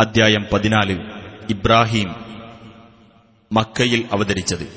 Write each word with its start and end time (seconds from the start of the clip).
അദ്ധ്യായം 0.00 0.46
പതിനാല്. 0.52 0.98
ഇബ്രാഹിം 1.50 2.14
മക്കയിൽ 3.52 4.04
അവതരിച്ചത്. 4.12 4.68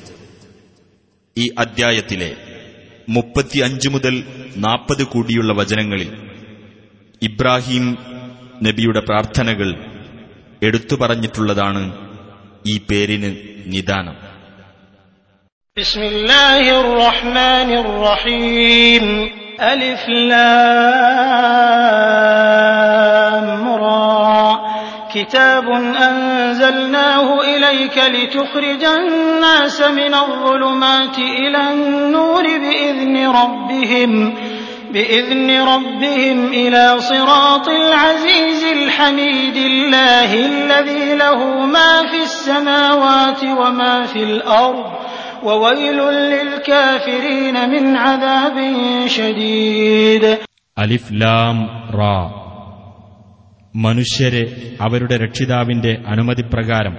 ഈ 1.38 1.50
അദ്ധ്യായത്തിലെ 1.59 2.36
മുപ്പത്തിയഞ്ച് 3.09 3.90
മുതൽ 3.90 4.24
നാൽപ്പത് 4.58 5.08
കൂടിയുള്ള 5.08 5.54
വചനങ്ങളിൽ 5.54 6.28
ഇബ്രാഹിം 7.22 7.98
നബിയുടെ 8.64 9.00
പ്രാർത്ഥനകൾ 9.00 9.86
എടുത്തു 10.64 10.96
പറഞ്ഞിട്ടുള്ളതാണ് 10.96 12.12
ഈ 12.68 12.78
പേരിന് 12.78 13.36
നിദാനം. 13.66 14.16
ബിസ്മില്ലാഹിർ 15.78 17.00
റഹ്മാനിർ 17.00 17.86
റഹീം 17.86 19.32
അലിഫ് 19.62 20.10
ലാം 20.10 22.91
كِتَابٌ 25.16 25.66
أَنزَلْنَاهُ 26.07 27.41
إِلَيْكَ 27.41 27.98
لِتُخْرِجَ 27.98 28.84
النَّاسَ 28.84 29.81
مِنَ 29.81 30.13
الظُّلُمَاتِ 30.13 31.17
إِلَى 31.17 31.62
النُّورِ 31.73 32.44
بِإِذْنِ 32.44 33.27
رَبِّهِمْ 33.27 34.34
بإذن 34.94 35.50
ربهم 35.62 36.48
إِلَىٰ 36.48 36.95
صِرَاطِ 37.00 37.67
الْعَزِيزِ 37.70 38.63
الْحَمِيدِ 38.63 39.55
اللَّهِ 39.58 40.31
الَّذِي 40.45 41.16
لَهُ 41.16 41.39
مَا 41.66 41.94
فِي 42.12 42.20
السَّمَاوَاتِ 42.23 43.44
وَمَا 43.44 44.03
فِي 44.05 44.23
الْأَرْضِ 44.23 44.86
ۗ 44.86 45.45
وَوَيْلٌ 45.45 45.98
لِّلْكَافِرِينَ 46.34 47.70
مِنْ 47.70 47.95
عَذَابٍ 47.98 48.58
شَدِيدٍ. 49.08 50.38
الر 50.80 52.51
മനുഷ്യരെ 53.75 54.71
അവരുടെ 54.81 55.17
രക്ഷിതാവിന്റെ 55.17 55.98
അനുമതിപ്രകാരം 56.07 56.98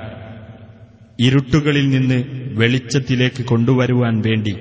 ഇരുട്ടുകളിൽ 1.20 1.90
നിന്ന് 1.90 2.24
വെളിച്ചത്തിലേക്ക് 2.52 3.44
കൊണ്ടുവരുവാൻ 3.44 4.20
വേണ്ടി 4.20 4.56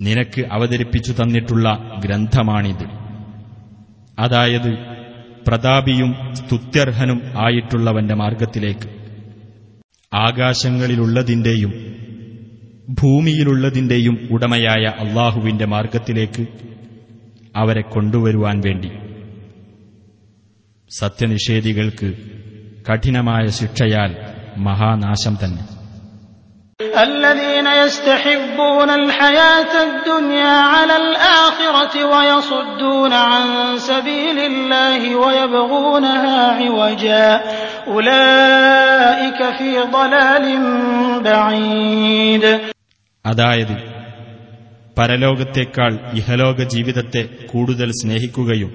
നിനക്ക് 0.00 0.44
അവതരിപ്പിച്ചു 0.52 1.12
തന്നിട്ടുള്ള 1.12 1.94
ഗ്രന്ഥമാണിത്. 2.04 2.84
അതായത് 4.18 4.70
പ്രതാപിയും 5.46 6.14
സ്തുത്യർഹനും 6.34 7.22
ആയിട്ടുള്ളവന്റെ 7.36 8.14
മാർഗത്തിലേക്ക് 8.14 8.88
ആകാശങ്ങളിലുള്ളതിന്റെയും 10.14 11.72
ഭൂമിയിലുള്ളതിന്റെയും 13.02 14.28
ഉടമയായ 14.30 14.84
അള്ളാഹുവിന്റെ 14.84 15.64
മാർഗത്തിലേക്ക് 15.64 16.46
അവരെ 17.56 17.82
കൊണ്ടുവരുവാൻ 17.82 18.60
വേണ്ടി. 18.60 18.90
സത്യനിഷേധികൾക്ക് 20.91 22.09
കഠിനമായ 22.87 23.45
ശിക്ഷയാൽ 23.59 24.11
മഹാനാശം 24.67 25.35
തന്നെ 25.41 25.63
الذين 27.07 27.67
يستحبون 27.77 28.89
الحياة 28.91 29.73
الدنيا 29.83 30.55
على 30.67 30.95
الآخرة 30.97 31.95
ويصدون 32.05 33.13
عن 33.25 33.43
سبيل 33.81 34.37
الله 34.41 35.01
ويبغونها 35.15 36.37
عوجا 36.53 37.29
أولئك 37.89 39.39
في 39.57 39.69
ضلال 39.89 40.45
بعيد 41.23 42.43
അതായത് 43.25 43.75
പരലോകത്തേക്കാൾ 44.97 45.91
ഇഹലോക 46.19 46.59
ജീവിതത്തെ 46.73 47.21
കൂടുതൽ 47.51 47.89
സ്നേഹിക്കുകയും 47.93 48.71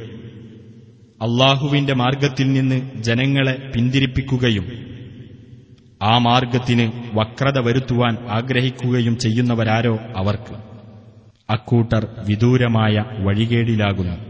അള്ളാഹുവിന്റെ 1.21 1.93
മാർഗത്തിൽ 1.93 2.53
നിന്ന് 2.53 2.95
ജനങ്ങളെ 2.95 3.71
പിന്തിരിപ്പിക്കുകയും 3.75 4.71
ആ 6.03 6.17
മാർഗത്തിന് 6.17 6.91
വക്രത 7.13 7.59
വരുത്തുവാൻ 7.59 8.17
ആഗ്രഹിക്കുകയും 8.29 9.17
ചെയ്യുന്നവരാരോ 9.17 9.99
അവർക്ക്? 10.15 10.55
അക്കൂട്ടർ 11.49 12.07
വിദൂരമായ 12.25 13.03
വഴികേടിലാകുന്നു. 13.23 14.27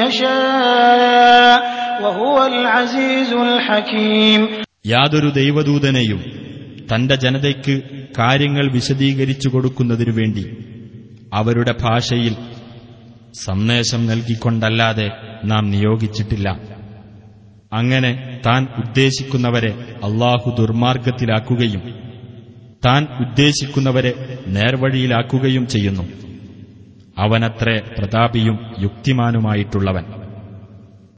ൂമയ്യഷ 0.00 0.20
യാതൊരു 4.86 5.30
ദൈവദൂതനെയും 5.30 6.24
തന്റെ 6.94 7.14
ജനതയ്ക്ക് 7.14 7.82
കാര്യങ്ങൾ 8.18 8.72
വിശദീകരിച്ചു 8.72 9.48
കൊടുക്കുന്നതിനു 9.48 10.10
വേണ്ടി 10.10 10.56
അവരുടെ 11.34 11.74
ഭാഷയിൽ 11.82 12.36
സന്ദേശം 13.44 14.06
നൽകിക്കൊണ്ടല്ലാതെ 14.06 15.10
നാം 15.44 15.70
നിയോഗിച്ചിട്ടില്ല. 15.70 16.60
അങ്ങനെ 17.72 18.40
താൻ 18.46 18.66
ഉദ്ദേശിക്കുന്നവരെ 18.76 19.74
അള്ളാഹു 20.04 20.56
ദുർമാർഗത്തിലാക്കുകയും 20.58 21.82
താൻ 22.86 23.06
ഉദ്ദേശിക്കുന്നവരെ 23.20 24.38
നേർവഴിയിലാക്കുകയും 24.46 25.66
ചെയ്യുന്നു. 25.66 26.02
അവനത്രേ 27.18 27.80
പ്രതാപിയും 27.98 28.58
യുക്തിമാനുമായിട്ടുള്ളവൻ. 28.80 30.19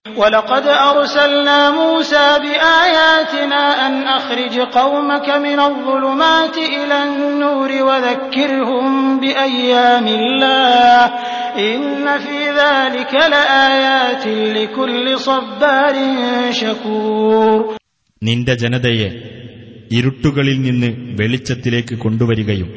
ولقد 0.06 0.66
أرسلنا 0.92 1.72
موسى 1.72 2.28
بآياتنا 2.40 3.62
أن 3.88 3.94
أخرج 4.10 4.56
قومك 4.72 5.28
من 5.38 5.60
الظلمات 5.62 6.58
إلى 6.58 6.98
النور 7.04 7.72
وذكرهم 7.84 8.86
بأيام 9.20 10.08
الله 10.10 11.02
إن 11.66 11.84
في 12.18 12.40
ذلك 12.56 13.14
لآيات 13.28 14.26
لكل 14.58 15.06
صبار 15.20 15.96
شكور 16.54 17.60
നിന്റെ 18.22 18.54
ജനതയെ 18.62 19.10
ഇരുട്ടുകളിൽ 19.92 20.58
നിന്ന് 20.60 20.90
വെളിച്ചത്തിലേക്ക് 21.20 21.96
കൊണ്ടുവരികയും 21.96 22.70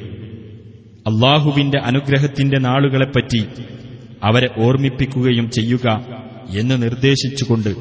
അള്ളാഹുവിന്റെ 1.07 1.79
അനുഗ്രഹത്തിന്റെ 1.89 2.59
നാളുകളെപ്പറ്റി 2.67 3.41
അവരെ 4.23 4.49
ഓർമ്മിപ്പിക്കുകയും 4.65 5.47
ചെയ്യുക 5.57 5.87
എന്ന് 6.55 6.77
നിർദ്ദേശിച്ചുകൊണ്ട് 6.85 7.73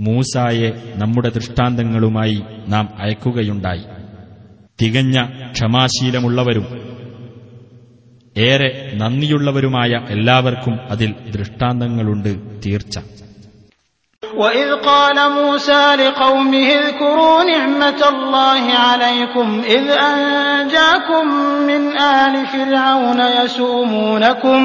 മൂസായെ 0.00 0.68
നമ്മുടെ 0.96 1.30
ദൃഷ്ടാന്തങ്ങളുമായി 1.34 2.38
നാം 2.68 2.86
അയക്കുകയുണ്ടായി 3.00 3.84
തികഞ്ഞ 4.78 5.16
ക്ഷമാശീലമുള്ളവരും 5.52 6.66
ഏറെ 8.36 8.68
നന്ദിയുള്ളവരുമായ 9.00 9.92
എല്ലാവർക്കും 10.14 10.76
അതിൽ 10.92 11.10
ദൃഷ്ടാന്തങ്ങളുണ്ട് 11.36 12.32
തീർച്ച 12.64 12.96
وإذ 14.22 14.68
قال 14.84 15.18
موسى 15.32 15.84
لقومه 15.96 16.68
اذكروا 16.78 17.38
نعمة 17.44 18.00
الله 18.08 18.64
عليكم 18.86 19.46
إذ 19.68 19.84
أنجاكم 20.10 21.24
من 21.62 21.82
آل 22.18 22.34
فرعون 22.46 23.20
يسومونكم 23.34 24.60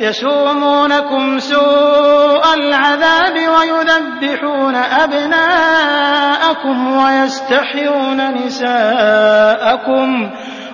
يسومونكم 0.00 1.22
سوء 1.40 2.44
العذاب 2.54 3.36
ويذبحون 3.54 4.74
أبناءكم 5.04 6.76
ويستحيون 6.92 8.18
نساءكم 8.36 10.08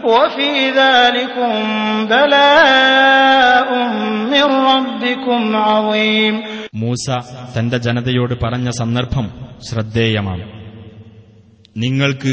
وفي 0.05 0.51
ذلكم 0.73 1.51
بلاء 2.07 3.69
من 4.33 4.47
ربكم 4.71 5.41
عظيم 5.65 6.35
മൂസ 6.83 7.07
തന്റെ 7.55 7.79
ജനതയോട് 7.85 8.35
പറഞ്ഞ 8.43 8.69
സന്ദർഭം 8.79 9.27
ശ്രദ്ധേയമാണ് 9.69 10.45
നിങ്ങൾക്ക് 11.77 12.33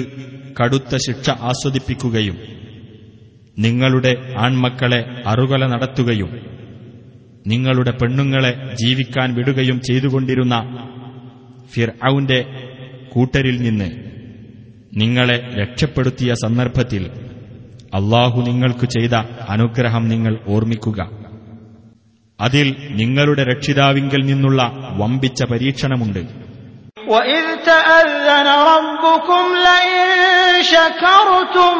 കടുത്ത 0.59 0.93
ശിക്ഷ 1.05 1.27
ആസ്വദിപ്പിക്കുകയും 1.49 2.37
നിങ്ങളുടെ 3.57 4.11
ആൺമക്കളെ 4.45 4.99
അറുകല 5.31 5.61
നടത്തുകയും 5.65 6.29
നിങ്ങളുടെ 7.45 7.91
പെണ്ണുങ്ങളെ 7.99 8.51
ജീവിക്കാൻ 8.81 9.29
വിടുകയും 9.37 9.77
ചെയ്തുകൊണ്ടിരുന്ന 9.87 10.55
ഫിർഔന്റെ 11.73 12.39
കൂട്ടരിൽ 13.13 13.57
നിന്ന് 13.65 13.89
നിങ്ങളെ 15.01 15.37
രക്ഷപ്പെടുത്തിയ 15.59 16.31
സന്ദർഭത്തിൽ 16.43 17.03
അള്ളാഹു 17.97 18.39
നിങ്ങൾക്ക് 18.49 18.85
ചെയ്ത 18.95 19.15
അനുഗ്രഹം 19.53 20.03
നിങ്ങൾ 20.11 20.33
ഓർമ്മിക്കുക 20.53 20.99
അതിൽ 22.39 22.67
നിങ്ങളുടെ 22.99 23.43
രക്ഷിതാവിങ്കൽ 23.51 24.23
നിന്നുള്ള 24.31 24.61
വമ്പിച്ച 25.01 25.43
പരീക്ഷണമുണ്ട് 25.51 26.23
وإذ 27.07 27.45
تأذن 27.65 28.47
ربكم 28.71 29.41
لئن 29.61 30.09
شكرتم 30.73 31.75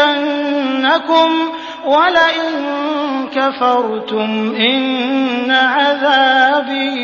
لأزيدنكم 0.00 1.30
ولئن 1.86 2.48
كفرتم 3.30 4.30
إن 4.66 4.80
عذابي 5.70 6.98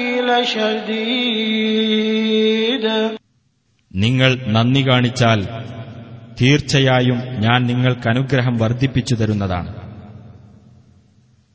لشديد 1.56 2.84
നിങ്ങൾ 3.94 4.31
നന്ദി 4.54 4.82
കാണിച്ചാൽ 4.82 5.40
തീർച്ചയായും 6.40 7.19
ഞാൻ 7.44 7.58
നിങ്ങൾക്ക് 7.66 8.06
അനുഗ്രഹം 8.08 8.54
വർദ്ധിപ്പിച്ചു 8.62 9.14
തരുന്നതാണ് 9.16 9.70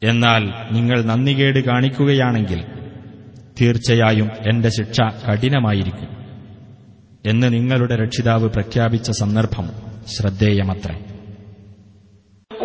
എന്നാൽ 0.02 0.44
നിങ്ങൾ 0.72 0.98
നന്ദികേട് 1.10 1.60
കാണിക്കുകയാണെങ്കിൽ 1.68 2.62
തീർച്ചയായും 3.60 4.30
എന്റെ 4.50 4.70
ശിക്ഷ 4.78 4.98
കഠിനമായിരിക്കും 5.26 6.10
എന്ന് 7.26 7.48
നിങ്ങളുടെ 7.56 7.96
രക്ഷിതാവ് 8.04 8.48
പ്രഖ്യാപിച്ച 8.50 9.12
സന്ദർഭം 9.20 9.68
ശ്രദ്ധേയമത്രേ 10.16 10.96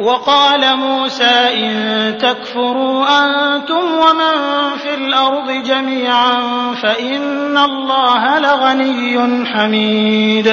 وقال 0.00 0.62
موسى 0.78 1.36
إن 1.58 1.72
تكفروا 2.18 2.96
أنتم 3.18 3.84
ومن 4.02 4.34
في 4.76 4.92
الأرض 4.94 5.48
جميعا 5.64 6.32
فإن 6.74 7.24
الله 7.60 8.22
لغني 8.40 9.14
حميد 9.46 10.48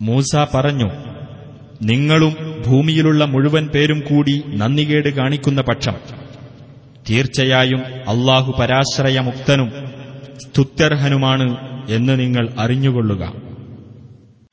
മൂസ 0.00 0.32
പറഞ്ഞു 0.52 0.88
നിങ്ങളും 1.82 2.34
ഭൂമിയിലുള്ള 2.66 3.22
മുഴുവൻ 3.32 3.64
പേരും 3.74 4.00
കൂടി 4.08 4.34
നന്ദികേട് 4.60 5.10
കാണിക്കുന്ന 5.18 5.60
പക്ഷം 5.68 5.96
തീർച്ചയായും 7.06 7.82
അള്ളാഹു 8.12 8.50
പരാശ്രയമുക്തനും 8.58 9.68
സ്തുത്യർഹനുമാണ് 10.44 11.46
എന്ന് 11.96 12.14
നിങ്ങൾ 12.20 12.44
അറിഞ്ഞുകൊള്ളുക 12.64 13.22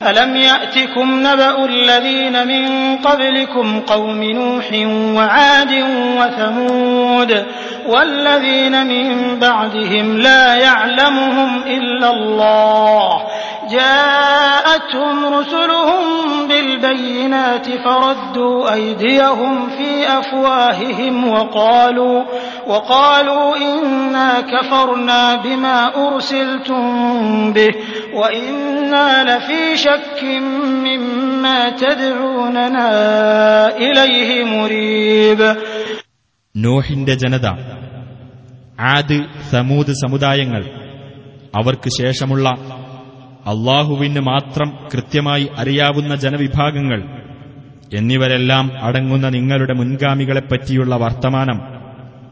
ألم 0.02 0.36
يأتكم 0.36 1.20
نبأ 1.26 1.64
الذين 1.64 2.46
من 2.46 2.96
قبلكم 2.96 3.80
قوم 3.80 4.22
نوح 4.24 4.64
وعاد 5.16 5.84
وثمود 6.18 7.46
والذين 7.86 8.86
من 8.86 9.38
بعدهم 9.38 10.18
لا 10.18 10.54
يعلمهم 10.54 11.62
إلا 11.66 12.10
الله 12.10 13.26
جاءتهم 13.71 15.25
رسلهم 15.33 16.01
بالبينات 16.47 17.67
فردوا 17.85 18.73
أيديهم 18.73 19.69
في 19.69 20.07
أفواههم 20.19 21.27
وقالوا 21.27 22.23
وقالوا 22.67 23.55
إنا 23.57 24.41
كفرنا 24.41 25.35
بما 25.35 25.77
أرسلتم 26.07 26.83
به 27.53 27.71
وإنا 28.13 29.23
لفي 29.23 29.77
شك 29.77 30.23
مما 30.85 31.69
تدعوننا 31.69 32.89
إليه 33.77 34.29
مريب 34.45 35.41
നോഹിന്റെ 36.55 37.13
ജനത 37.13 37.47
ആദ് 38.93 39.17
സമൂത് 39.51 39.91
സമുദായങ്ങൾ 39.93 40.63
അവർക്ക് 41.59 41.89
ശേഷമുള്ള 42.01 42.47
അള്ളാഹുവിന് 43.46 44.20
മാത്രം 44.20 44.72
കൃത്യമായി 44.94 45.48
അറിയാവുന്ന 45.56 46.16
ജനവിഭാഗങ്ങൾ 46.16 47.02
എന്നിവരെല്ലാം 47.94 48.70
അടങ്ങുന്ന 48.82 49.28
നിങ്ങളുടെ 49.28 49.72
മുൻഗാമികളെപ്പറ്റിയുള്ള 49.72 50.96
വർത്തമാനം 50.96 51.60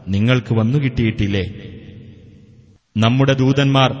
നിങ്ങൾക്ക് 0.07 0.53
വന്നുകിട്ടിയിട്ടില്ലേ 0.53 1.53
നമ്മുടെ 2.97 3.33
ദൂതന്മാർ 3.33 3.93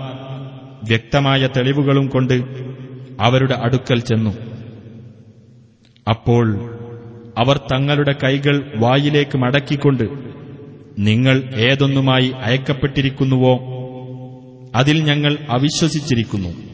വ്യക്തമായ 0.83 1.49
തെളിവുകളും 1.57 2.07
കൊണ്ട് 2.07 2.33
അവരുടെ 3.19 3.53
അടുക്കൽ 3.53 3.99
ചെന്നു. 3.99 4.29
അപ്പോൾ 6.09 6.47
അവർ 7.37 7.57
തങ്ങളുടെ 7.57 8.15
കൈകൾ 8.23 8.71
വായിലേക്ക് 8.77 9.37
മടക്കിക്കൊണ്ട് 9.37 10.03
നിങ്ങൾ 10.99 11.43
ഏതൊന്നുമായി 11.55 12.31
അയക്കപ്പെട്ടിരിക്കുന്നുവോ? 12.37 13.53
അതിൽ 14.75 15.03
ഞങ്ങൾ 15.03 15.37
അവിശ്വസിച്ചിരിക്കുന്നു. 15.49 16.68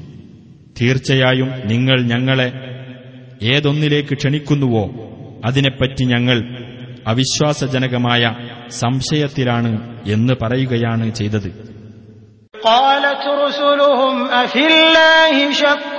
തീർച്ചയായും 0.76 1.50
നിങ്ങൾ 1.64 1.98
ഞങ്ങളെ 2.12 2.48
ഏതൊന്നിലേക്ക് 3.50 4.14
ക്ഷണിക്കുന്നുവോ 4.16 4.84
അതിനെപ്പറ്റി 5.46 6.04
ഞങ്ങൾ 6.06 6.38
അവിശ്വാസജനകമായ 7.12 8.22
സംശയത്തിലാണ് 8.82 9.72
എന്ന് 10.16 10.34
പറയുകയാണ് 10.42 11.08
ചെയ്തത് 11.20 11.50
قالت 12.64 13.24
رسلهم 13.38 14.14
أفي 14.34 14.62
الله 14.68 15.32
شك 15.54 15.98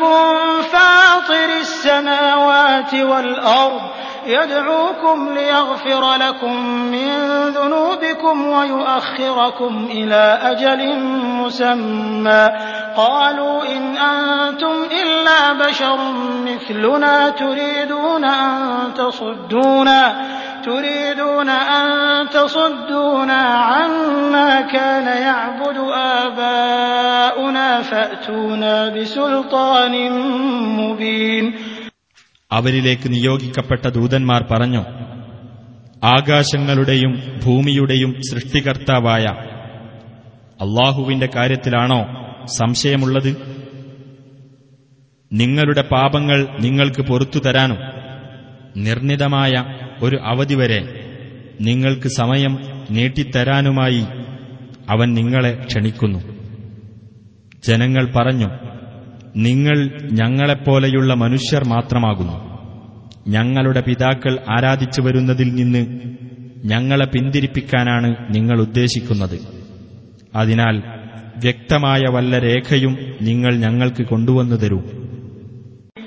فاطر 0.73 1.49
السماوات 1.61 2.91
والأرض 3.03 3.83
يدعوكم 4.26 5.34
ليغفر 5.34 6.14
لكم 6.14 6.66
من 6.66 7.08
ذنوبكم 7.48 8.46
ويؤخركم 8.46 9.88
إلى 9.90 10.38
أجل 10.42 10.98
مسمى. 11.44 12.48
قالوا 12.96 13.62
إن 13.76 13.96
أنتم 13.96 14.74
إلا 15.02 15.52
بشر 15.52 15.98
مثلنا 16.46 17.28
تريدون 17.28 18.24
أن 18.24 18.94
تصدونا 18.94 20.16
تريدون 20.64 21.48
أن 21.48 22.28
تصدونا 22.28 23.42
عما 23.42 24.60
كان 24.60 25.06
يعبد 25.06 25.78
آباؤنا 25.94 27.82
فأتونا 27.82 28.88
بسلطان 28.88 30.12
مبين. 30.78 31.75
അവരിലേക്ക് 32.52 33.12
നിയോഗിക്കപ്പെട്ട 33.12 33.88
ദൂതന്മാർ 33.88 34.42
പറഞ്ഞു 34.50 34.84
ആകാശങ്ങളുടെയും 36.04 37.40
ഭൂമിയുടെയും 37.44 38.14
സൃഷ്ടികർത്താവായ 38.30 39.24
അള്ളാഹുവിന്റെ 40.60 41.28
കാര്യത്തിലാണോ 41.36 42.06
സംശയമുള്ളത്? 42.46 43.36
നിങ്ങളുടെ 45.32 45.82
പാപങ്ങൾ 45.82 46.48
നിങ്ങൾക്ക് 46.60 47.02
പൊറത്തു 47.02 47.38
തരാനും 47.38 47.76
നിർണിതമായ 48.76 49.52
ഒരു 50.02 50.16
അവധി 50.16 50.54
വരെ 50.54 50.80
നിങ്ങൾക്ക് 51.60 52.08
സമയം 52.08 52.58
നീട്ടിത്തരാനുമായി 52.90 54.00
അവൻ 54.90 55.14
നിങ്ങളെ 55.14 55.64
ക്ഷണിക്കുന്നു. 55.66 56.18
ജനങ്ങൾ 57.66 58.12
പറഞ്ഞു 58.16 58.65
നിങ്ങൾ 59.37 59.77
ഞങ്ങളെപ്പോലെയുള്ള 60.19 61.13
മനുഷ്യർ 61.15 61.63
മാത്രമാകുന്നു 61.65 62.37
ഞങ്ങളുടെ 63.27 63.81
പിതാക്കൾ 63.81 64.33
ആരാധിച്ചു 64.49 65.01
വരുന്നതിൽ 65.01 65.49
നിന്ന് 65.55 65.83
ഞങ്ങളെ 66.65 67.07
പിന്തിരിപ്പിക്കാനാണ് 67.13 68.09
നിങ്ങൾ 68.29 68.57
ഉദ്ദേശിക്കുന്നത് 68.61 69.37
അതിനാൽ 70.35 70.75
വ്യക്തമായ 71.43 72.01
വല്ല 72.13 72.39
രേഖയും 72.39 72.95
നിങ്ങൾ 73.21 73.53
ഞങ്ങൾക്ക് 73.65 74.05
കൊണ്ടുവന്നു 74.05 74.57
തരൂ 74.57 74.81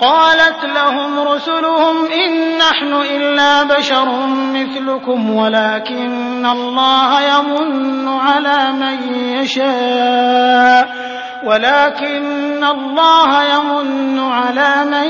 قالت 0.00 0.60
لهم 0.70 1.12
رسلهم 1.26 1.96
إن 2.17 2.31
نحن 2.58 2.93
إلا 3.10 3.53
بشر 3.64 4.06
مثلكم 4.55 5.20
ولكن 5.32 6.10
الله 6.48 7.10
يمن 7.31 7.69
على 8.20 8.58
من 8.74 8.96
يشاء 9.38 10.84
ولكن 11.44 12.64
الله 12.64 13.44
يمن 13.44 14.19
على 14.19 14.84
من 14.84 15.08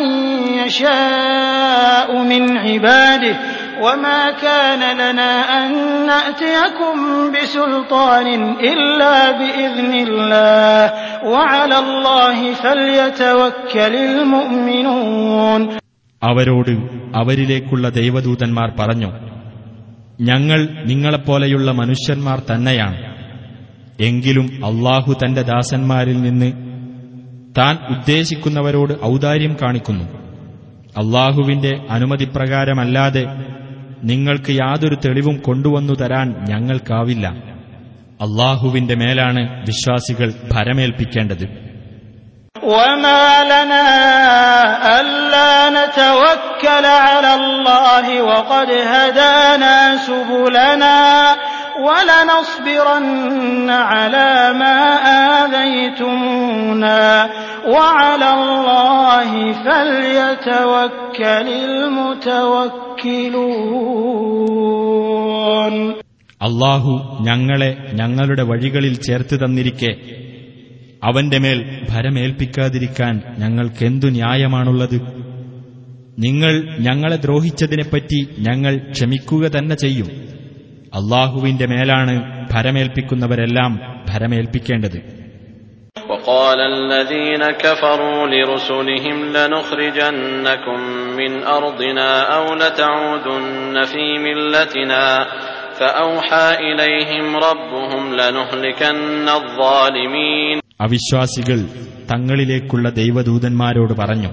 يشاء 0.54 2.23
من 2.23 2.59
عباده 2.59 3.37
وما 3.81 4.31
كان 4.31 4.97
لنا 4.97 5.33
أن 5.59 5.71
نأتيكم 6.07 6.97
بسلطان 7.33 8.26
إلا 8.62 9.31
بإذن 9.31 9.95
الله 10.09 10.93
وعلى 11.25 11.78
الله 11.78 12.52
فليتوكل 12.54 13.95
المؤمنون 13.97 15.61
അവരോട് 16.23 16.71
അവരിലേക്കുള്ള 17.14 17.88
ദൈവദൂതന്മാർ 17.88 18.73
പറഞ്ഞു 18.78 19.11
ഞങ്ങൾ 20.21 20.61
നിങ്ങളെപ്പോലെയുള്ള 20.85 21.71
മനുഷ്യന്മാർ 21.71 22.38
തന്നെയാണ് 22.50 22.99
എങ്കിലും 24.00 24.47
അള്ളാഹു 24.69 25.12
തന്റെ 25.21 25.43
ദാസന്മാരിൽ 25.50 26.19
നിന്ന് 26.23 26.50
താൻ 27.59 27.75
ഉദ്ദേശിക്കുന്നവരോട് 27.95 28.95
ഔദാര്യം 29.09 29.52
കാണിക്കുന്നു 29.61 30.07
അള്ളാഹുവിന്റെ 31.00 31.73
അനുമതിപ്രകാരമല്ലാതെ 31.97 33.25
നിങ്ങൾക്ക് 34.11 34.52
യാതൊരു 34.57 34.97
തെളിവും 35.04 35.37
കൊണ്ടുവന്നു 35.47 35.95
തരാൻ 36.00 36.28
ഞങ്ങൾക്കാവില്ല 36.50 37.26
അള്ളാഹുവിന്റെ 38.21 38.95
മേലാണ് 39.02 39.43
വിശ്വാസികൾ 39.69 40.31
ഭരമേൽപ്പിക്കേണ്ടത് 40.52 41.47
وما 42.75 43.23
لنا 43.52 43.87
ألا 44.99 45.54
نتوكل 45.71 46.85
على 47.07 47.33
الله 47.35 48.07
وقد 48.25 48.69
هدانا 48.93 49.76
سبلنا 49.99 50.99
ولنصبرن 51.87 53.11
على 53.90 54.31
ما 54.61 54.78
آذيتمونا 55.38 57.02
وعلى 57.66 58.28
الله 58.35 59.31
فليتوكل 59.64 61.49
المتوكلون 64.75 65.76
അള്ളാഹു 66.40 66.93
ഞങ്ങളെ 67.28 67.69
ഞങ്ങളുടെ 67.99 68.43
വഴികളിൽ 68.50 68.95
ചേർത്ത് 69.07 69.35
തന്നിരിക്കെ 69.43 69.93
അവന്റെ 71.02 71.38
മേൽ 71.45 71.59
ഭരമേൽപ്പിക്കാതിരിക്കാൻ 71.90 73.14
ഞങ്ങൾക്കെന്തു 73.43 74.09
ന്യായമാണുള്ളത് 74.16 74.97
നിങ്ങൾ 76.25 76.54
ഞങ്ങളെ 76.87 77.16
ദ്രോഹിച്ചതിനെപ്പറ്റി 77.16 78.19
ഞങ്ങൾ 78.47 78.75
ക്ഷമിക്കുക 78.93 79.45
തന്നെ 79.57 79.76
ചെയ്യും 79.85 80.09
അള്ളാഹുവിന്റെ 80.93 81.66
മേലാണ് 81.69 82.14
ഭരമേൽപ്പിക്കുന്നവരെല്ലാം 82.52 83.73
ഭരമേൽപ്പിക്കേണ്ടത് 84.11 84.99
وقال 86.09 86.61
الذين 86.75 87.43
كفروا 87.57 88.21
لرسلهم 88.28 89.19
لنخرجنكم 89.37 90.78
من 91.19 91.33
أرضنا 91.49 92.09
أو 92.37 92.45
لتعودن 92.54 93.37
في 93.85 94.04
ملتنا 94.19 95.04
فأوحى 95.78 96.47
إليهم 96.62 97.26
ربهم 97.49 98.02
لنهلكن 98.21 98.97
الظالمين 99.38 100.57
അവിശ്വാസികൾ 100.81 101.59
തങ്ങളിലേക്കുള്ള 102.11 102.87
ദൈവദൂതന്മാരോട് 103.00 103.93
പറഞ്ഞു 103.95 104.31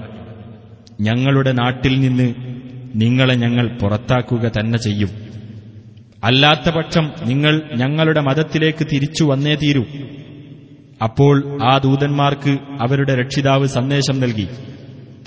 ഞങ്ങളുടെ 1.00 1.52
നാട്ടിൽ 1.54 1.94
നിന്ന് 2.00 2.28
നിങ്ങളെ 2.94 3.34
ഞങ്ങൾ 3.34 3.66
പുറത്താക്കുക 3.80 4.44
തന്നെ 4.56 4.78
ചെയ്യും 4.78 5.10
അല്ലാത്തപക്ഷം 6.23 7.11
നിങ്ങൾ 7.23 7.69
ഞങ്ങളുടെ 7.75 8.21
മതത്തിലേക്ക് 8.21 8.87
തിരിച്ചു 8.91 9.23
വന്നേ 9.23 9.55
തീരൂ. 9.55 9.85
അപ്പോൾ 11.03 11.63
ആ 11.63 11.77
ദൂതന്മാർക്ക് 11.77 12.57
അവരുടെ 12.81 13.15
രക്ഷിതാവ് 13.15 13.67
സന്ദേശം 13.67 14.19
നൽകി. 14.19 14.47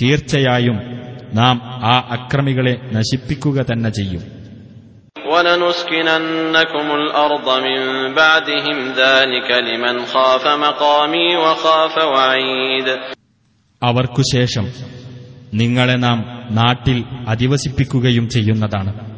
തീർച്ചയായും 0.02 0.80
നാം 1.35 1.61
ആ 1.64 2.09
അക്രമികളെ 2.11 2.90
നശിപ്പിക്കുക 2.92 3.62
തന്നെ 3.62 3.90
ചെയ്യും. 3.90 4.40
അവർക്കുശേഷം 13.82 14.68
നിങ്ങളെ 15.54 15.94
നാം 15.94 16.49
നാട്ടിൽ 16.50 17.04
അധിവസിപ്പിക്കുകയും 17.28 18.28
ചെയ്യുന്നതാണ്. 18.28 19.10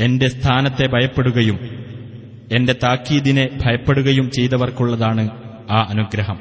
എന്റെ 0.00 0.28
സ്ഥാനത്തെ 0.28 0.86
ഭയപ്പെടുകയും 0.86 1.80
എന്റെ 2.52 2.72
താക്കീദിനെ 2.72 3.48
ഭയപ്പെടുകയും 3.64 4.30
ചെയ്തവർക്കുള്ളതാണ് 4.30 5.30
ആ 5.70 5.86
അനുഗ്രഹം. 5.90 6.40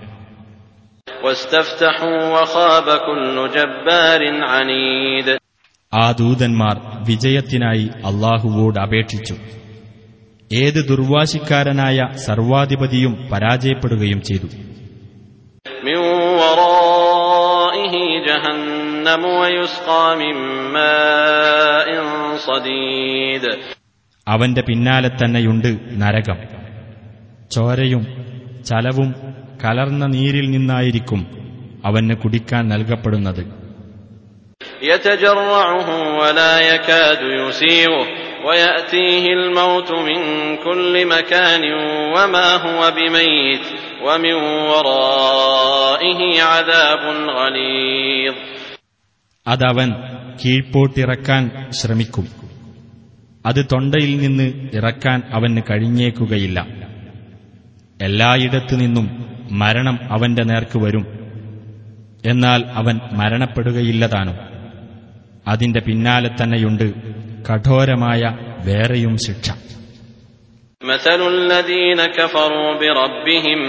ആ 5.94 6.12
ദൂതന്മാർ 6.12 7.04
വിജയത്തിനായി 7.10 7.90
അള്ളാഹുവോട് 7.96 8.80
അപേക്ഷിച്ചു. 8.80 9.36
ഏത് 10.54 10.88
ദുർവാശിക്കാരനായ 10.88 12.00
സർവാധിപതിയും 12.16 13.30
പരാജയപ്പെടുകയും 13.32 14.22
ചെയ്തു. 14.22 14.48
جهنم 19.09 19.25
ويسقى 19.41 20.17
من 20.17 20.37
ماء 20.73 21.89
صديد 22.49 23.45
അവന്റെ 24.27 24.63
പിന്നാലെ 24.69 25.11
തന്നെയുണ്ട് 25.21 25.69
നരകം 26.03 26.39
ചോരയും 27.51 28.05
ചലവും 28.69 29.11
കലർന്ന 29.65 30.05
നീരിൽ 30.15 30.47
നിന്നായിരിക്കും 30.55 31.21
അവന് 31.85 32.15
കുടിക്കാൻ 32.23 32.63
നൽകപ്പെടുന്നത് 32.73 33.43
يتجرعه 34.83 35.89
ولا 36.21 36.55
يكاد 36.69 37.21
يسيغه 37.39 38.07
ويأتيه 38.47 39.25
الموت 39.39 39.91
من 40.09 40.19
كل 40.57 40.95
مكان 41.07 41.63
وما 42.15 42.49
هو 42.65 42.81
بميت 42.91 43.65
ومن 44.03 44.35
ورائه 44.71 46.21
عذاب 46.43 47.03
غليظ 47.39 48.35
അതവൻ 49.50 49.94
കീഴ്പോട്ടിറക്കാൻ 50.46 51.52
ശ്രമിക്കും. 51.72 52.28
അത് 53.46 53.66
തൊണ്ടയിൽ 53.66 54.20
നിന്ന് 54.20 54.70
ഇറക്കാൻ 54.74 55.22
അവന് 55.30 55.62
കഴിഞ്ഞേക്കുകയില്ല. 55.70 56.68
എല്ലായിടത്തു 58.02 58.76
നിന്നും 58.76 59.26
മരണം 59.52 60.00
അവന്റെ 60.12 60.44
നേർക്ക് 60.44 60.80
വരും. 60.80 61.08
എന്നാൽ 62.26 62.66
അവൻ 62.66 63.00
മരണപ്പെടുകയില്ലതാനും. 63.14 64.36
അതിന്റെ 65.48 65.80
പിന്നാലെ 65.80 66.36
തന്നെയുണ്ട് 66.44 66.94
കഠോരമായ 67.48 68.38
വേറെയും 68.66 69.18
ശിക്ഷ. 69.18 69.52
مثل 70.81 71.21
الذين 71.29 72.07
كفروا 72.09 72.71
بربهم 72.75 73.61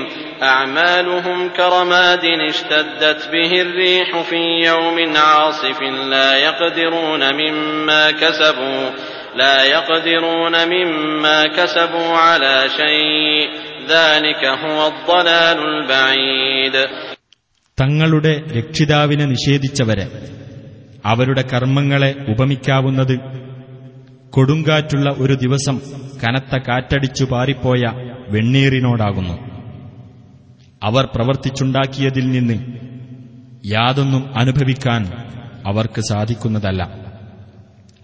أعمالهم 0.43 1.49
كرماد 1.49 2.25
اشتدت 2.49 3.29
به 3.31 3.51
الريح 3.61 4.21
في 4.21 4.41
يوم 4.65 5.17
عاصف 5.17 5.79
لا 6.09 6.37
يقدرون 6.37 7.21
مما 7.33 8.11
كسبوا 8.11 8.83
لا 9.35 9.63
يقدرون 9.65 10.55
مما 10.67 11.47
كسبوا 11.47 12.11
على 12.17 12.55
شيء 12.69 13.49
ذلك 13.89 14.45
هو 14.63 14.77
الضلال 14.87 15.59
البعيد 15.69 16.75
തങ്ങളുടെ 17.77 18.33
രക്ഷിതാവിനെ 18.57 19.25
നിഷേധിച്ചവരെ 19.25 20.05
അവരുടെ 21.05 21.43
കർമ്മങ്ങളെ 21.53 22.11
ഉപമിക്കാവുന്നത് 22.29 23.15
കൊടുങ്കാറ്റുള്ള 24.29 25.09
ഒരു 25.23 25.35
ദിവസം 25.35 25.75
കനത്ത 26.21 26.55
കാറ്റടിച്ചു 26.67 27.25
പാറിപ്പോയ 27.31 27.83
വെണ്ണീറിനോടാകുന്നു 28.33 29.35
അവർ 30.81 31.05
പ്രവർത്തിച്ചുണ്ടാക്കിയതിൽ 31.13 32.25
നിന്ന് 32.31 32.57
യാതൊന്നും 33.69 34.23
അനുഭവിക്കാൻ 34.35 35.03
അവർക്ക് 35.65 36.01
സാധിക്കുന്നതല്ല 36.09 36.81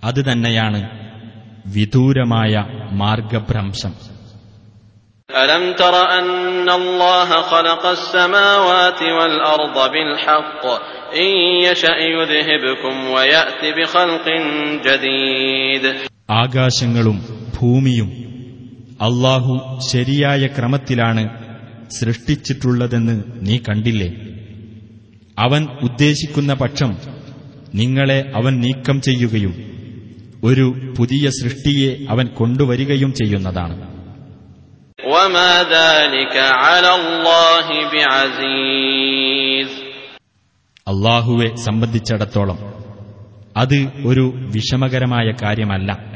അത് 0.03 0.21
തന്നെയാണ് 0.27 0.81
വിദൂരമായ 1.75 2.53
മാർഗഭ്രംശം 3.01 3.93
ألم 5.29 5.63
تر 5.73 5.95
أن 6.19 6.69
الله 6.71 7.29
خلق 7.43 7.83
السماوات 7.89 9.01
والأرض 9.17 9.77
بالحق 9.91 10.63
إن 11.15 11.29
يشأ 11.67 11.97
يذهبكم 12.09 12.95
ويأت 13.09 13.61
بخلق 13.77 14.25
جديد 14.83 15.83
ആകാശങ്ങളും 16.35 17.17
ഭൂമിയും 17.60 18.26
അള്ളാഹു 19.00 19.78
ശരിയായ 19.92 20.46
ക്രമത്തിലാണ് 20.46 21.28
സൃഷ്ടിച്ചിട്ടുള്ളതെന്ന് 21.90 23.22
നീ 23.36 23.56
കണ്ടില്ലേ? 23.56 24.14
അവൻ 25.38 25.68
ഉദ്ദേശിക്കുന്ന 25.82 26.54
പക്ഷം 26.54 26.96
നിങ്ങളെ 27.74 28.32
അവൻ 28.34 28.60
നീക്കം 28.60 29.00
ചെയ്യുകയും 29.00 29.54
ഒരു 30.44 30.94
പുതിയ 30.98 31.30
സൃഷ്ടിയെ 31.30 32.06
അവൻ 32.10 32.26
കൊണ്ടുവരികയും 32.26 33.12
ചെയ്യുന്നതാണ്. 33.12 33.96
അള്ളാഹുവെ 40.88 41.54
സംബന്ധിച്ചിടത്തോളം 41.54 42.58
അത് 43.56 43.88
ഒരു 44.06 44.32
വിഷമകരമായ 44.36 45.32
കാര്യമല്ല. 45.42 46.15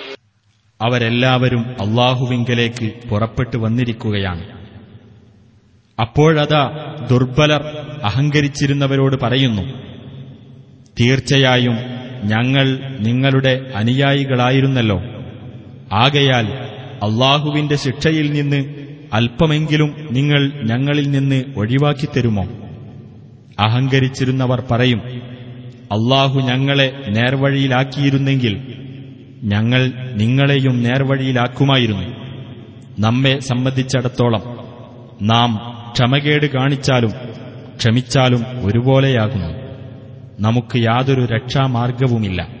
അവരെല്ലാവരും 0.81 1.59
അള്ളാഹുവിങ്കലേക്ക് 1.59 3.09
പുറപ്പെട്ടു 3.09 3.57
വന്നിരിക്കുകയാണ്. 3.57 4.43
അപ്പോഴതാ 6.01 6.71
ദുർബലർ 7.11 7.61
അഹങ്കരിച്ചിരുന്നവരോട് 8.03 9.15
പറയുന്നു 9.21 9.61
തീർച്ചയായും 10.99 11.77
ഞങ്ങൾ 12.23 12.79
നിങ്ങളുടെ 12.99 13.71
അനുയായികളായിരുന്നല്ലോ. 13.75 15.01
ആകയാൽ 15.93 16.47
അള്ളാഹുവിന്റെ 17.03 17.75
ശിക്ഷയിൽ 17.75 18.31
നിന്ന് 18.31 18.75
അല്പമെങ്കിലും 19.13 20.07
നിങ്ങൾ 20.11 20.63
ഞങ്ങളിൽ 20.63 21.11
നിന്ന് 21.11 21.43
ഒഴിവാക്കിത്തരുമോ 21.57 22.43
അഹങ്കരിച്ചിരുന്നവർ 23.59 24.63
പറയും 24.71 25.01
അള്ളാഹു 25.91 26.39
ഞങ്ങളെ 26.39 27.03
നേർവഴിയിലാക്കിയിരുന്നെങ്കിൽ 27.07 28.70
ഞങ്ങൾ 29.43 29.91
നിങ്ങളെയും 30.13 30.83
നേർവഴിയിലാക്കുമായിരുന്നു. 30.83 32.15
നമ്മെ 32.99 33.39
സംബന്ധിച്ചിടത്തോളം 33.39 34.41
നാം 35.21 35.59
ക്ഷമകേട് 35.93 36.45
കാണിച്ചാലും 36.45 37.11
ക്ഷമിച്ചാലും 37.77 38.45
ഒരുപോലെയാകുന്നു. 38.65 39.61
നമുക്ക് 40.39 40.77
യാതൊരു 40.77 41.21
രക്ഷാമാർഗവുമില്ല. 41.21 42.60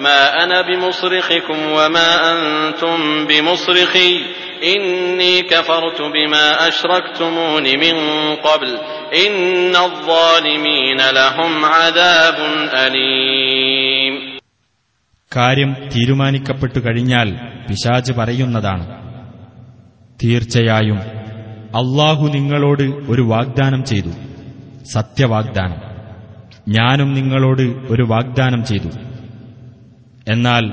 ما 0.00 0.44
أنا 0.44 0.62
بمصرخكم 0.62 1.58
وما 1.68 2.08
أنتم 2.32 2.98
بمصرخي 3.26 4.12
إني 4.66 5.42
كفرت 5.42 6.00
بما 6.14 6.68
أشركتمون 6.68 7.64
من 7.76 7.94
قبل 8.38 8.70
إن 9.18 9.76
الظالمين 9.78 11.00
لهم 11.12 11.64
عذاب 11.66 12.38
أليم 12.76 14.14
കാര്യം 15.32 15.70
തീരുമാനിക്കപ്പെട്ടു 15.92 16.78
കഴിഞ്ഞാൽ 16.80 17.28
പിശാച് 17.66 18.10
പറയുന്നതാണ് 18.12 18.84
തീർച്ചയായും 20.20 20.98
അള്ളാഹു 21.74 22.24
നിങ്ങളോട് 22.34 22.82
ഒരു 23.12 23.22
വാഗ്ദാനം 23.30 23.82
ചെയ്തു 23.84 24.12
സത്യവാഗ്ദാനം 24.92 25.78
ഞാനും 26.68 27.10
നിങ്ങളോട് 27.18 27.62
ഒരു 27.92 28.04
വാഗ്ദാനം 28.12 28.60
ചെയ്തു 28.70 28.90
എന്നാൽ 30.27 30.71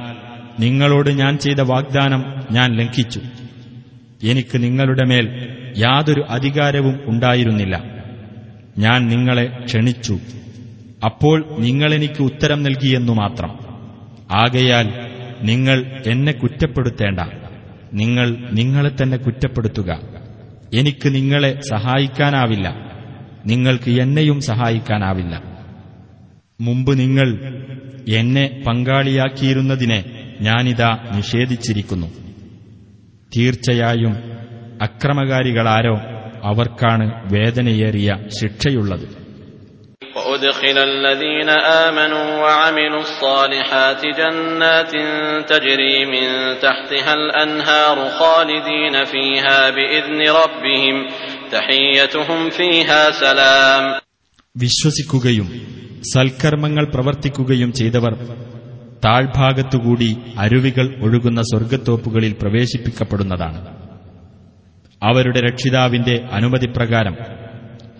നിങ്ങളോട് 0.60 1.10
ഞാൻ 1.10 1.38
ചെയ്ത 1.38 1.60
വാഗ്ദാനം 1.60 2.24
ഞാൻ 2.50 2.76
ലംഘിച്ചു. 2.76 3.20
എനിക്ക് 4.22 4.62
നിങ്ങളുടെ 4.62 5.04
മേൽ 5.04 5.48
യാതൊരു 5.76 6.24
അധികാരവും 6.28 7.00
ഉണ്ടായിരുന്നില്ല. 7.04 7.84
ഞാൻ 8.78 9.08
നിങ്ങളെ 9.08 9.58
ക്ഷണിച്ചു. 9.64 10.18
അപ്പോൾ 11.04 11.56
നിങ്ങളെനിക്ക് 11.58 12.22
ഉത്തരം 12.22 12.62
നൽകിയെന്നു 12.62 13.12
മാത്രം. 13.12 13.58
ആകയാൽ 14.30 14.92
നിങ്ങൾ 15.42 16.02
എന്നെ 16.06 16.32
കുറ്റപ്പെടുത്തേണ്ട. 16.32 17.20
നിങ്ങൾ 17.94 18.36
നിങ്ങളെ 18.52 18.90
തന്നെ 19.02 19.16
കുറ്റപ്പെടുത്തുക. 19.16 20.00
എനിക്ക് 20.74 21.14
നിങ്ങളെ 21.14 21.60
സഹായിക്കാനാവില്ല. 21.60 22.74
നിങ്ങൾക്ക് 23.46 23.90
എന്നെയും 23.90 24.40
സഹായിക്കാനാവില്ല. 24.40 25.53
മുമ്പ് 26.59 26.91
നിങ്ങൾ 26.99 27.29
എന്നെ 28.19 28.45
പങ്കാളിയാക്കിയിരുന്നതിനെ 28.67 29.99
ഞാനിതാ 30.41 30.89
നിഷേധിച്ചിരിക്കുന്നു 31.15 32.09
തീർച്ചയായും 33.31 34.13
അക്രമകാരികളാരോ 34.81 35.95
അവർക്കാണ് 36.49 37.07
വേദനയേറിയ 37.33 38.09
ശിക്ഷയുള്ളത് 38.39 39.07
وأدخل 40.15 40.77
الذين 40.91 41.49
آمنوا 41.85 42.27
وعملوا 42.37 43.01
الصالحات 43.01 44.01
جنات 44.17 44.93
تجري 45.49 45.97
من 46.07 46.25
تحتها 46.59 47.13
الأنهار 47.13 47.97
خالدين 48.11 48.95
فيها 49.05 49.69
بإذن 49.69 50.19
ربهم 50.33 50.95
تحيتهم 51.51 52.39
فيها 52.51 53.01
سلام 53.19 53.83
വിശ്വസിക്കുകയും 54.55 55.47
സൽക്കർമ്മങ്ങൾ 56.12 56.84
പ്രവർത്തിക്കുകയും 56.84 57.72
ചെയ്തവർ 57.72 58.14
താഴ്ഭാഗത്തുകൂടി 59.04 60.16
അരുവികൾ 60.38 60.94
ഒഴുകുന്ന 61.02 61.42
സ്വർഗത്തോപ്പുകളിൽ 61.42 62.36
പ്രവേശിപ്പിക്കപ്പെടുന്നതാണ്. 62.42 63.66
അവരുടെ 65.02 65.40
രക്ഷിതാവിന്റെ 65.40 66.28
അനുമതിപ്രകാരം 66.32 67.16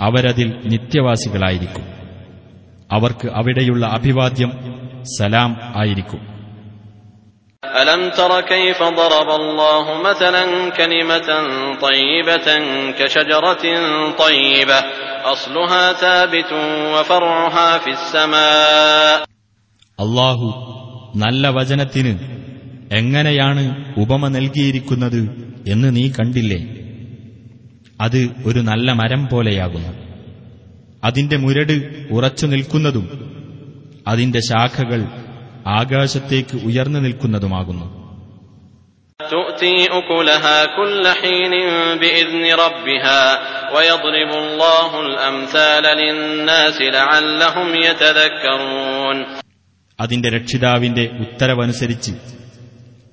അവരതിൽ 0.01 0.61
നിത്യവാസികളായിരിക്കും. 0.67 1.85
അവർക്ക് 2.93 3.29
അവിടെയുള്ള 3.29 3.87
അഭിവാദ്യം 3.87 4.53
സലാം 5.19 5.57
ആയിരിക്കും. 5.77 6.34
ألم 7.64 8.10
تر 8.12 8.42
كيف 8.44 8.80
ضرب 8.94 9.30
الله 9.32 9.86
مثلا 10.02 10.44
كلمة 10.72 11.30
طيبة 11.82 12.48
كشجرة 12.92 13.64
طيبة 14.18 14.80
أصلها 15.26 15.94
ثابت 15.96 16.52
وفرعها 16.94 17.70
في 17.78 17.92
السماء 17.92 19.18
അള്ളാഹു 20.00 20.48
നല്ല 21.16 21.44
വചനത്തിന് 21.50 22.14
എങ്ങനെയാണ് 22.92 23.64
ഉപമ 23.98 24.24
നൽകിയിരിക്കുന്നത് 24.28 25.22
എന്ന് 25.68 25.90
നീ 25.96 26.04
കണ്ടില്ലേ 26.10 26.60
അത് 28.00 28.20
ഒരു 28.46 28.62
നല്ല 28.62 28.92
മരം 28.92 29.22
പോലെയാകുന്നു 29.26 29.92
അതിന്റെ 31.04 31.38
മുരട് 31.38 31.76
ഉറച്ചു 32.12 32.46
നിൽക്കുന്നതും 32.46 33.06
അതിന്റെ 34.08 34.40
ശാഖകൾ 34.50 35.02
ആകാശത്തേക്ക് 35.67 36.57
ഉയർന്നു 36.65 36.99
നിൽക്കുന്നതുമാകുന്നു. 36.99 38.05
അതിന്റെ 50.01 50.29
രക്ഷിതാവിന്റെ 50.29 51.11
ഉത്തരവനുസരിച്ച് 51.21 52.13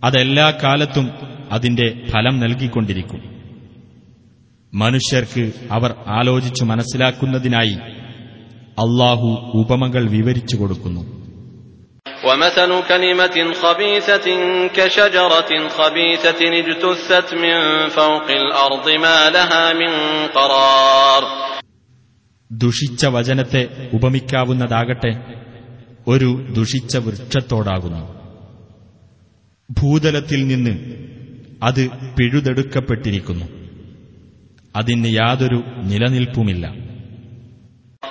അതെല്ലാ 0.04 0.52
കാലത്തും 0.52 1.12
അതിന്റെ 1.52 2.06
ഫലം 2.10 2.40
നൽകിക്കൊണ്ടിരിക്കും. 2.40 3.42
മനുഷ്യർക്ക് 4.74 5.52
അവർ 5.72 5.96
ആലോചിച്ചു 6.08 6.64
മനസ്സിലാക്കുന്നതിനായി 6.64 7.78
അള്ളാഹു 8.72 9.52
ഉപമകൾ 9.56 10.10
വിവരിച്ചു 10.10 10.56
കൊടുക്കുന്നു. 10.56 11.21
ومثل 12.25 12.83
كلمة 12.89 13.53
خبيثة 13.55 14.27
كشجرة 14.69 15.69
خبيثة 15.69 16.41
اجتثت 16.61 17.35
من 17.35 17.57
فوق 17.89 18.29
الأرض 18.31 18.89
ما 18.89 19.31
لها 19.31 19.73
من 19.73 19.93
قرار 20.29 21.23
ദുഷിച്ച 22.51 23.07
വചനത്തെ 23.07 23.63
ഉപമിക്കാവുന്നതാകട്ടെ 23.93 25.13
ഒരു 26.09 26.31
ദുഷിച്ച 26.53 26.97
വൃക്ഷത്തോടാകുന്നു 26.97 28.03
ഭൂതലത്തിൽ 29.71 30.47
നിന്ന് 30.47 30.75
അത് 31.63 31.83
പിഴുതെടുക്കപ്പെട്ടിരിക്കുന്നു 32.17 33.47
അതിന് 34.77 35.11
യാതൊരു 35.17 35.59
നിലനിൽപ്പുമില്ല 35.83 36.67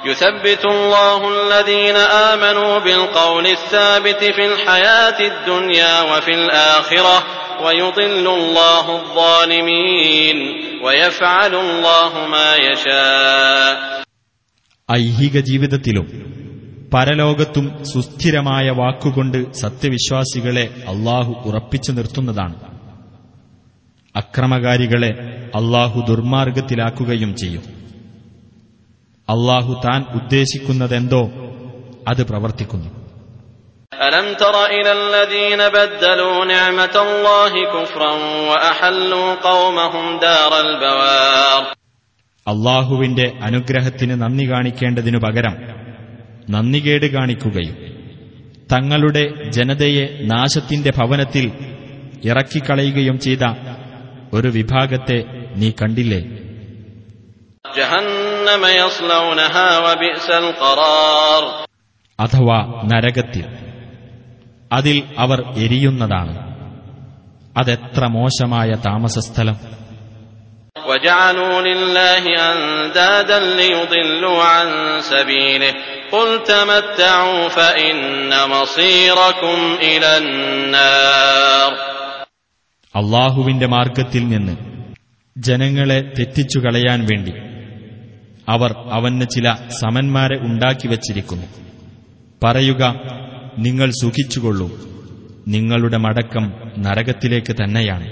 يثبت 0.06 0.65
الله 0.67 1.19
الذين 1.38 1.95
آمنوا 2.32 2.80
بالقول 2.80 3.45
الثابت 3.48 4.21
في 4.26 4.43
الحياة 4.45 5.19
الدنيا 5.24 6.02
وفي 6.02 6.32
الآخرة 6.32 7.17
ويضل 7.63 8.26
الله 8.30 8.86
الظالمين 8.95 10.38
ويفعل 10.84 11.54
الله 11.56 12.12
ما 12.28 12.50
يشاء 12.65 13.76
ഐഹിക 14.89 15.36
ജീവിതത്തിലും 15.41 16.06
പരലോകത്തും 16.91 17.65
സുസ്ഥിരമായ 17.91 18.67
വാക്കുകൊണ്ട് 18.71 19.38
സത്യവിശ്വാസികളെ 19.62 20.65
അള്ളാഹു 20.91 21.32
ഉറപ്പിച്ചു 21.48 21.91
നിർത്തുന്നതാണ് 21.91 22.56
അക്രമകാരികളെ 24.15 25.12
അള്ളാഹു 25.60 25.98
ദുർമാർഗത്തിലാക്കുകയും 26.10 27.32
ചെയ്യും 27.41 27.63
അള്ളാഹു 29.30 29.71
താൻ 29.86 30.00
ഉദ്ദേശിക്കുന്നതെന്തോ 30.19 31.24
അത് 32.10 32.21
പ്രവർത്തിക്കുന്നു 32.30 32.89
ألم 33.91 34.28
تر 34.36 34.56
إلى 34.71 34.91
الذين 35.02 35.62
بدلوا 35.71 36.38
نعمة 36.48 36.95
الله 37.08 37.54
كفرا 37.76 38.13
وأحلوا 38.50 39.28
قومهم 39.43 40.06
دار 40.19 40.52
البوار 40.65 41.62
അള്ളാഹുവിന്റെ 42.48 43.26
അനുഗ്രഹത്തിന് 43.41 44.15
നന്ദി 44.24 44.45
കാണിക്കേണ്ടതിനു 44.45 45.19
പകരം 45.19 45.56
നന്ദികേട് 46.50 47.08
കാണിക്കുകയും 47.15 47.76
തങ്ങളുടെ 48.71 49.24
ജനതയെ 49.56 50.04
നാശത്തിന്റെ 50.32 50.91
ഭവനത്തിൽ 51.00 51.45
ഇറക്കിക്കളയുകയും 52.30 53.17
ചെയ്ത 53.26 53.43
ഒരു 54.36 54.50
വിഭാഗത്തെ 54.58 55.19
നീ 55.60 55.69
കണ്ടില്ലേ 55.80 56.21
جهنم 57.76 57.95
يصلونها 57.95 58.04
وبئس 58.06 58.29
القرار 58.29 58.29
അഥവാ 62.19 62.58
നരകത്തിൽ 62.91 63.45
അതിൽ 64.71 64.98
അവർ 65.17 65.39
എരിയുന്നതാണ് 65.65 66.36
അതെത്ര 67.56 68.04
മോശമായ 68.17 68.69
താമസസ്ഥലം 68.88 69.58
وجعلوا 70.89 71.58
لله 71.62 72.24
أندادا 72.50 73.39
ليضلوا 73.60 74.39
عن 74.45 74.67
سبيله 75.04 75.71
قل 76.12 76.30
تمتعوا 76.45 77.41
فإن 77.50 77.98
مصيركم 78.50 79.58
إلى 79.84 80.12
النار 80.17 81.71
അള്ളാഹുവിന്റെ 82.95 83.67
മാർഗത്തിൽ 83.67 84.24
നിന്ന് 84.28 84.54
ജനങ്ങളെ 85.36 86.00
തെറ്റിച്ചു 86.17 86.58
കളയാൻ 86.60 87.00
വേണ്ടി 87.10 87.34
അവർ 88.50 88.71
അവന് 88.98 89.26
ചില 89.36 89.48
സമന്മാരെ 89.82 90.38
ഉണ്ടാക്കി 90.48 90.88
വച്ചിരിക്കുന്നു 90.93 91.48
പറയുക 92.41 92.84
നിങ്ങൾ 93.65 93.89
സുഖിച്ചുകൊള്ളൂ 94.02 94.67
നിങ്ങളുടെ 95.54 96.00
മടക്കം 96.08 96.45
നരകത്തിലേക്ക് 96.86 97.56
തന്നെയാണ് 97.62 98.08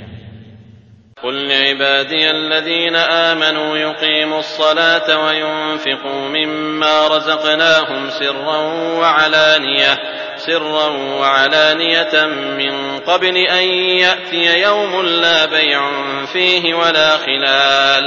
قل 1.23 1.36
لعبادي 1.47 2.23
الذين 2.31 2.95
آمنوا 3.29 3.71
يقيموا 3.79 4.39
الصلاة 4.39 5.07
وينفقوا 5.23 6.21
مما 6.29 7.07
رزقناهم 7.07 8.09
سرا 8.12 8.59
وعلانية 8.99 9.91
سرا 10.38 10.88
وعلانية 11.19 12.15
من 12.59 12.73
قبل 12.99 13.36
أن 13.38 13.65
يأتي 13.97 14.62
يوم 14.62 14.93
لا 15.23 15.45
بيع 15.47 15.81
فيه 16.25 16.63
ولا 16.73 17.17
خلال 17.17 18.03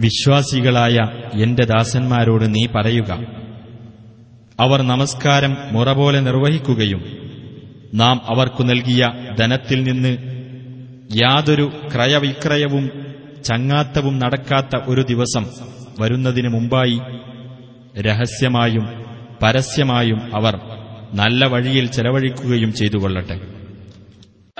വിശ്വാസികളായ 0.00 0.96
എന്റെ 1.42 1.64
ദാസന്മാരോട് 1.64 2.54
നീ 2.54 2.66
പറയുക. 2.74 3.10
അവർ 4.60 4.82
നമസ്കാരം 4.82 5.56
മുറ 5.72 5.92
പോലെ 5.92 6.20
നിർവഹിക്കുകയും 6.20 7.02
നാം 7.94 8.20
അവർക്കു 8.28 8.62
നൽകിയ 8.62 9.02
ധനത്തിൽ 9.38 9.82
നിന്ന് 9.82 10.12
യാതൊരു 11.22 11.72
ക്രയവിക്രയവും 11.94 12.84
ചങ്ങാത്തവും 13.44 14.18
നടക്കാത്ത 14.18 14.82
ഒരു 14.88 15.02
ദിവസം 15.02 15.44
വരുന്നതിന് 16.00 16.48
മുമ്പായി 16.48 16.98
രഹസ്യമായും 18.00 18.84
പരസ്യമായും 19.42 20.20
അവർ 20.34 20.54
നല്ല 21.14 21.46
വഴിയിൽ 21.46 21.86
ചെലവഴിക്കുകയും 21.86 22.72
ചെയ്തുകൊള്ളട്ടെ. 22.72 23.59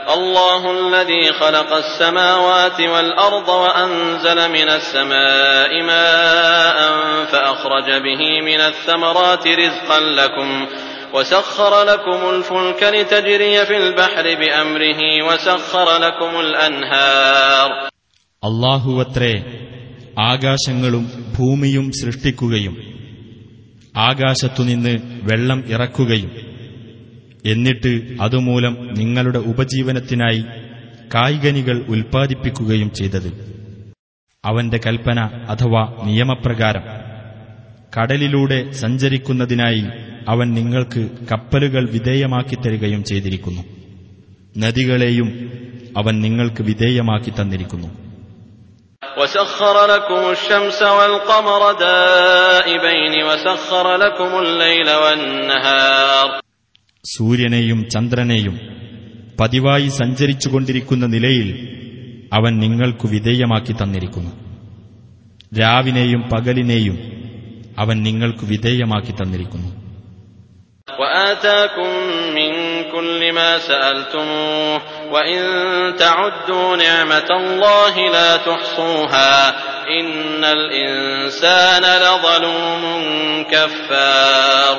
الله 0.10 0.62
الذي 0.72 1.34
خلق 1.34 1.74
السماوات 1.76 2.80
والأرض 2.84 3.48
وأنزل 3.50 4.52
من 4.52 4.70
السماء 4.70 5.84
ماء 5.84 6.78
فأخرج 7.26 7.88
به 8.06 8.22
من 8.41 8.60
الثمرات 8.62 9.48
رزقا 9.48 10.00
لكم 10.00 10.50
وسخر 11.13 11.84
لكم 11.84 12.30
الفلك 12.30 12.84
لتجري 12.84 13.65
في 13.65 13.78
البحر 13.78 14.24
بأمره 14.36 15.02
وسخر 15.28 15.88
لكم 15.98 16.39
الأنهار 16.39 17.70
അള്ളാഹുവത്രേ 18.44 19.34
ആകാശങ്ങളും 20.30 21.06
ഭൂമിയും 21.38 21.86
സൃഷ്ടിക്കുകയും 21.91 22.76
ആകാശത്തുനിന്ന് 24.08 24.94
വെള്ളം 25.30 25.60
ഇറക്കുകയും 25.68 26.32
എന്നിട്ട് 27.46 27.91
അതുമൂലം 28.22 28.76
നിങ്ങളുടെ 29.00 29.39
ഉപജീവനത്തിനായി 29.52 30.44
കായ്കനികൾ 31.15 31.78
ഉൽപ്പാദിപ്പിക്കുകയും 31.94 32.89
ചെയ്തത് 33.00 33.30
അവന്റെ 34.44 34.80
കൽപ്പന 34.86 35.20
അഥവാ 35.54 35.84
നിയമപ്രകാരം 36.08 36.86
കടലിലൂടെ 37.94 38.60
സഞ്ചരിക്കുന്നതിനായി 38.82 39.84
അവൻ 40.28 40.48
നിങ്ങൾക്ക് 40.54 41.02
കപ്പലുകൾ 41.32 41.84
വിധേയമാക്കി 41.91 42.56
തരികയും 42.58 43.04
ചെയ്തിരിക്കുന്നു 43.04 43.63
നദികളെയും 44.56 45.30
അവൻ 45.98 46.15
നിങ്ങൾക്ക് 46.26 46.63
വിധേയമാക്കി 46.72 47.34
തന്നിരിക്കുന്നു 47.39 47.91
وسخر 49.18 49.76
لكم 49.88 50.22
الشمس 50.32 50.80
والقمر 50.89 51.62
دائبين 51.82 53.13
وسخر 53.24 53.86
لكم 53.98 54.32
الليل 54.39 54.89
والنهار 55.04 56.28
സൂര്യനെയും 57.04 57.80
ചന്ദ്രനെയും 57.89 58.56
പതിവായി 59.39 59.88
സഞ്ചരിച്ചുകൊണ്ടിരിക്കുന്ന 59.98 61.06
നിലയിൽ 61.08 61.50
അവൻ 62.34 62.54
നിങ്ങൾക്കു 62.60 63.08
വിധേയമാക്കി 63.08 63.74
തന്നിരിക്കുന്നു 63.74 64.32
രാവിനെയും 65.52 66.22
പകലിനെയും 66.30 66.98
അവൻ 67.78 67.98
നിങ്ങൾക്കു 68.04 68.46
വിധേയമാക്കി 68.46 69.13
തന്നിരിക്കുന്നു 69.13 69.72
وآتاكم 70.89 71.89
من 72.36 72.52
كل 72.94 73.22
ما 73.34 73.52
سألتموه 73.60 74.80
وإن 75.12 75.41
تعدوا 75.98 76.76
نعمة 76.78 77.30
الله 77.34 77.96
لا 78.10 78.32
تحصوها 78.39 79.34
إن 79.91 80.44
الإنسان 80.58 81.84
لظلوم 81.98 82.84
كفار 83.46 84.76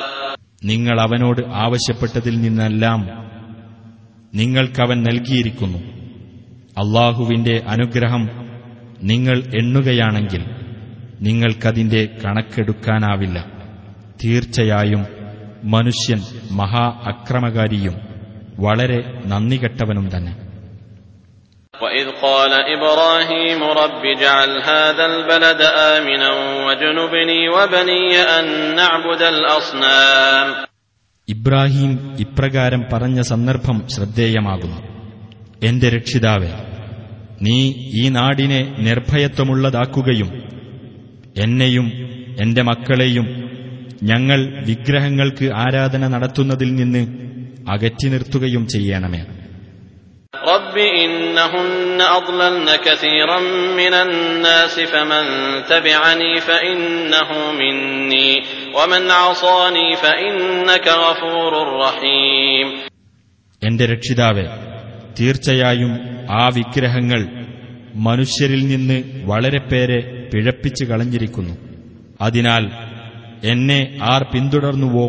നിങ്ങൾ 0.64 1.00
അവനോട് 1.00 1.46
ആവശ്യപ്പെട്ടതിൽ 1.46 2.40
നിന്നെല്ലാം 2.40 3.08
നിങ്ങൾക്കവൻ 4.34 5.02
നൽകിയിരിക്കുന്നു. 5.02 5.78
അള്ളാഹുവിന്റെ 6.78 7.64
അനുഗ്രഹം 7.68 8.28
നിങ്ങൾ 9.02 9.42
എണ്ണുകയാണെങ്കിൽ 9.56 10.44
നിങ്ങൾക്കതിന്റെ 11.20 12.08
കണക്കെടുക്കാനാവില്ല. 12.24 13.46
തീർച്ചയായും 14.24 15.06
മനുഷ്യൻ 15.64 16.20
മഹാ 16.50 17.00
അക്രമകാരിയും 17.06 17.94
വളരെ 18.58 19.22
നന്ദികെട്ടവനും 19.26 20.16
തന്നെ. 20.16 20.51
وإذ 21.81 22.07
قال 22.21 22.51
إبراهيم 22.75 23.59
رب 23.75 24.03
اجعل 24.07 24.49
هذا 24.63 25.05
البلد 25.07 25.61
آمنا 25.93 26.29
واجنبني 26.59 27.41
وبني 27.49 28.03
أن 28.37 28.45
نعبد 28.75 29.21
الأصنام 29.25 30.47
ഇബ്രാഹിം 31.27 31.91
ഇപ്രകാരം 32.23 32.81
പറഞ്ഞ 32.91 33.17
സന്ദർഭം 33.29 33.77
ശ്രദ്ധേയമാകുന്നു 33.93 34.77
എന്റെ 35.61 35.87
രക്ഷിതാവെ 35.95 36.51
നീ 37.45 37.57
ഈ 37.95 38.03
നാടിനെ 38.15 38.59
നിർഭയത്വമുള്ളതാക്കുകയും 38.87 40.29
എന്നെയും 41.43 41.87
എന്റെ 42.41 42.61
മക്കളെയും 42.69 43.27
ഞങ്ങൾ 44.03 44.39
വിഗ്രഹങ്ങൾക്ക് 44.69 45.47
ആരാധന 45.63 46.03
നടത്തുന്നതിൽ 46.15 46.69
നിന്ന് 46.79 47.03
അകറ്റി 47.73 48.07
നിർത്തുകയും 48.13 48.63
ചെയ്യണമേ 48.73 49.21
رب 50.33 50.75
إنهن 50.97 51.99
أضللن 52.11 52.75
كثيرا 52.77 53.39
من 53.73 53.93
الناس 53.95 54.79
فمن 54.85 55.23
تبعني 55.63 56.39
فإنه 56.41 57.29
مني 57.53 58.31
ومن 58.75 59.11
عصاني 59.13 59.95
فإنك 59.95 60.87
غفور 61.03 61.51
رحيم 61.79 62.67
എന്റെ 63.61 63.85
രക്ഷിതാവെ 63.85 64.45
തീർച്ചയായും 65.17 65.93
ആ 66.33 66.43
വിഗ്രഹങ്ങൾ 66.49 67.21
മനുഷ്യരിൽ 68.07 68.61
നിന്ന് 68.67 68.97
വളരെ 69.25 69.59
പേരെ 69.63 69.99
പിഴപ്പിച്ചു 70.31 70.83
കളഞ്ഞിരിക്കുന്നു 70.85 71.55
അതിനാൽ 72.21 72.63
എന്നെ 73.45 73.79
ആർ 74.03 74.21
പിന്തുടർന്നുവോ 74.23 75.07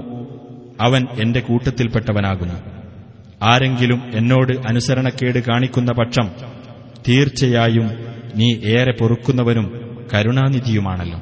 അവൻ 0.81 1.03
എന്റെ 1.21 1.41
കൂട്ടത്തിൽപ്പെട്ടവനാകുന്നു 1.41 2.59
ആരെങ്കിലും 3.43 4.01
എന്നോട് 4.19 4.53
അനുസരണക്കേട് 4.71 5.41
കാണിക്കുന്ന 5.49 5.91
പക്ഷം 6.01 6.29
തീർച്ചയായും 7.09 7.89
നീ 8.35 8.49
ഏറെ 8.75 8.95
പൊറുക്കുന്നവനും 9.01 9.67
കരുണാനിധിയുമാണല്ലോ 10.13 11.19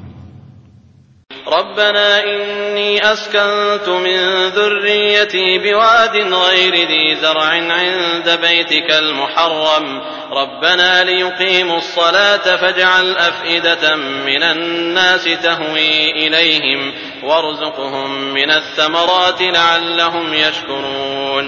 ربنا 1.47 2.09
إني 2.25 2.91
أسكنت 3.13 3.89
من 4.05 4.19
ذريتي 4.49 5.57
بواد 5.59 6.15
غير 6.45 6.73
ذي 6.87 7.15
زرع 7.15 7.49
عند 7.73 8.27
بيتك 8.41 8.89
المحرم 8.93 9.85
ربنا 10.31 11.03
ليقيموا 11.03 11.77
الصلاة 11.77 12.55
فاجعل 12.55 13.07
أفئدة 13.29 13.83
من 14.25 14.43
الناس 14.45 15.23
تهوي 15.23 15.95
إليهم 16.23 16.79
وارزقهم 17.23 18.09
من 18.33 18.49
الثمرات 18.51 19.41
لعلهم 19.41 20.33
يشكرون 20.35 21.45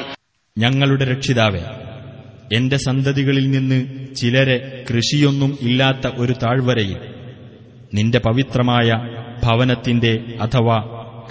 ഞങ്ങളുടെ 0.59 1.05
രക്ഷിതാവെ 1.05 1.63
എന്റെ 2.57 2.77
സന്തതികളിൽ 2.77 3.51
നിന്ന് 3.51 3.79
ചിലരെ 4.15 4.85
കൃഷിയൊന്നും 4.91 5.59
ഇല്ലാത്ത 5.61 6.13
ഒരു 6.17 6.33
താഴ്വരയിൽ 6.33 6.99
നിന്റെ 7.95 8.19
പവിത്രമായ 8.19 8.91
ഭവനത്തിന്റെ 9.43 10.37
അഥവാ 10.41 10.77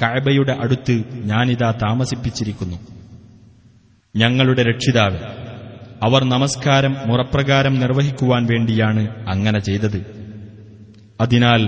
കായബയുടെ 0.02 0.52
അടുത്ത് 0.52 1.04
ഞാനിതാ 1.16 1.72
താമസിപ്പിച്ചിരിക്കുന്നു. 1.72 2.78
ഞങ്ങളുടെ 4.16 4.64
രക്ഷിതാവ് 4.64 5.18
അവർ 6.04 6.24
നമസ്കാരം 6.24 6.96
മുറപ്രകാരം 7.06 7.80
നിർവഹിക്കുവാൻ 7.80 8.46
വേണ്ടിയാണ് 8.46 9.08
അങ്ങനെ 9.28 9.60
ചെയ്തത്. 9.60 10.00
അതിനാൽ 11.22 11.62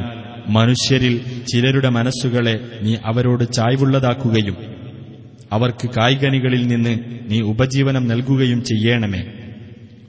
മനുഷ്യരിൽ 0.48 1.46
ചിലരുടെ 1.46 1.90
മനസ്സുകളെ 1.90 2.80
നീ 2.82 2.96
അവരോട് 3.06 3.44
ചായ്വുള്ളതാക്കുകയും 3.54 4.75
അവർക്ക് 5.53 5.87
കായ്കനികളിൽ 5.97 6.63
നിന്ന് 6.67 6.95
നീ 7.31 7.39
ഉപജീവനം 7.53 8.05
നൽകുകയും 8.11 8.61
ചെയ്യണമേ 8.71 9.23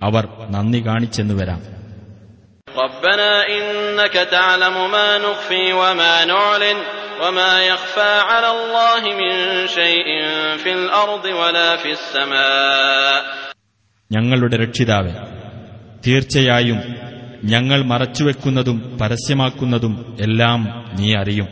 അവർ 0.07 0.23
നന്ദി 0.55 0.81
കാണിച്ചെന്നു 0.87 1.35
വരാം 1.41 1.61
ربنا 2.77 3.31
إنك 3.57 4.15
تعلم 4.31 4.75
ما 4.91 5.09
نخفي 5.19 5.73
وما 5.73 6.15
نعلن 6.25 6.77
وما 7.21 7.53
يخفى 7.63 8.13
على 8.29 8.49
الله 8.51 9.01
من 9.21 9.33
شيء 9.69 10.07
في 10.57 10.69
الأرض 10.73 11.25
ولا 11.41 11.69
في 11.77 11.89
السماء 11.91 13.19
ഞങ്ങളുടെ 14.11 14.55
രക്ഷിതാവെ 14.63 15.13
തീർച്ചയായും 16.05 16.79
ഞങ്ങൾ 17.43 17.79
മറച്ചുവെക്കുന്നതും 17.83 18.77
പരസ്യമാക്കുന്നതും 18.99 19.93
എല്ലാം 20.25 20.59
നീ 20.97 21.09
അറിയും 21.21 21.47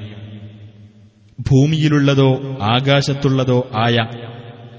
ഭൂമിയിലുള്ളതോ 1.40 2.30
ആകാശത്തുള്ളതോ 2.74 3.60
ആയ 3.84 3.98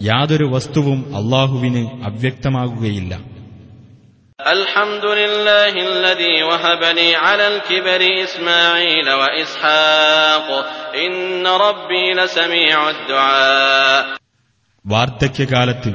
യാതൊരു 0.03 0.47
വസ്തുവും 0.55 1.01
അള്ളാഹുവിന് 1.21 1.85
അവ്യക്തമാകുകയില്ല 2.09 3.13
الحمد 4.39 5.05
لله 5.15 5.75
الذي 5.91 6.37
وهب 6.43 6.83
لي 6.93 7.11
على 7.17 7.47
الكبر 7.49 8.01
إسماعيل 8.25 9.09
وإسحاق 9.13 10.49
إن 10.97 11.13
ربي 11.59 12.05
لسميع 12.15 12.77
الدعاء 12.91 14.03
വാർദ്ധക്യകാലത്ത് 14.85 15.93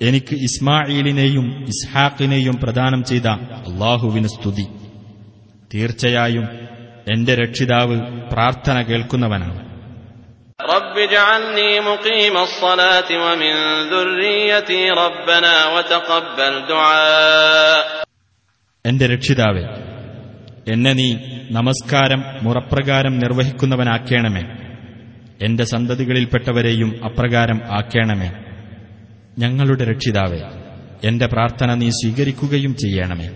എനിക്ക് 0.00 0.34
ഇസ്മായിലിനെയും 0.48 1.46
ഇസ്ഹാഖിനെയും 1.72 2.56
പ്രദാനം 2.62 3.00
ചെയ്ത 3.04 3.28
അള്ളാഹുവിന് 3.60 4.28
സ്തുതി 4.28 4.66
തീർച്ചയായും 5.70 6.46
എന്റെ 7.11 7.35
രക്ഷിതാവ് 7.35 8.01
പ്രാർത്ഥന 8.33 8.81
കേൾക്കുന്നവനാണ്. 8.81 9.73
എന്റെ 18.85 19.07
രക്ഷിതാവെ 19.07 19.61
എന്നെ 20.71 20.93
നീ 20.93 21.17
നമസ്കാരം 21.51 22.23
മുറപ്രകാരം 22.41 23.19
നിർവഹിക്കുന്നവനാക്കേണമേ. 23.19 24.41
എന്റെ 25.41 25.63
സന്തതികളിൽപ്പെട്ടവരെയും 25.63 27.05
അപ്രകാരം 27.05 27.61
ആക്കേണമേ. 27.71 28.31
ഞങ്ങളുടെ 29.39 29.85
രക്ഷിതാവെ 29.85 30.41
എന്റെ 31.03 31.25
പ്രാർത്ഥന 31.25 31.73
നീ 31.73 31.89
സ്വീകരിക്കുകയും 31.89 32.75
ചെയ്യണമേ. 32.75 33.29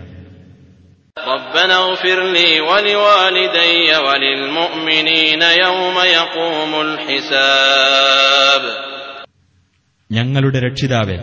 ربنا 1.17 1.75
اغفر 1.77 2.19
لي 2.31 2.59
ولوالدي 2.61 3.95
وللمؤمنين 3.97 5.41
يوم 5.63 5.97
يقوم 6.11 6.71
الحساب 6.81 8.63
ഞങ്ങളുടെ 10.09 10.59
രക്ഷിതാവെ 10.67 11.17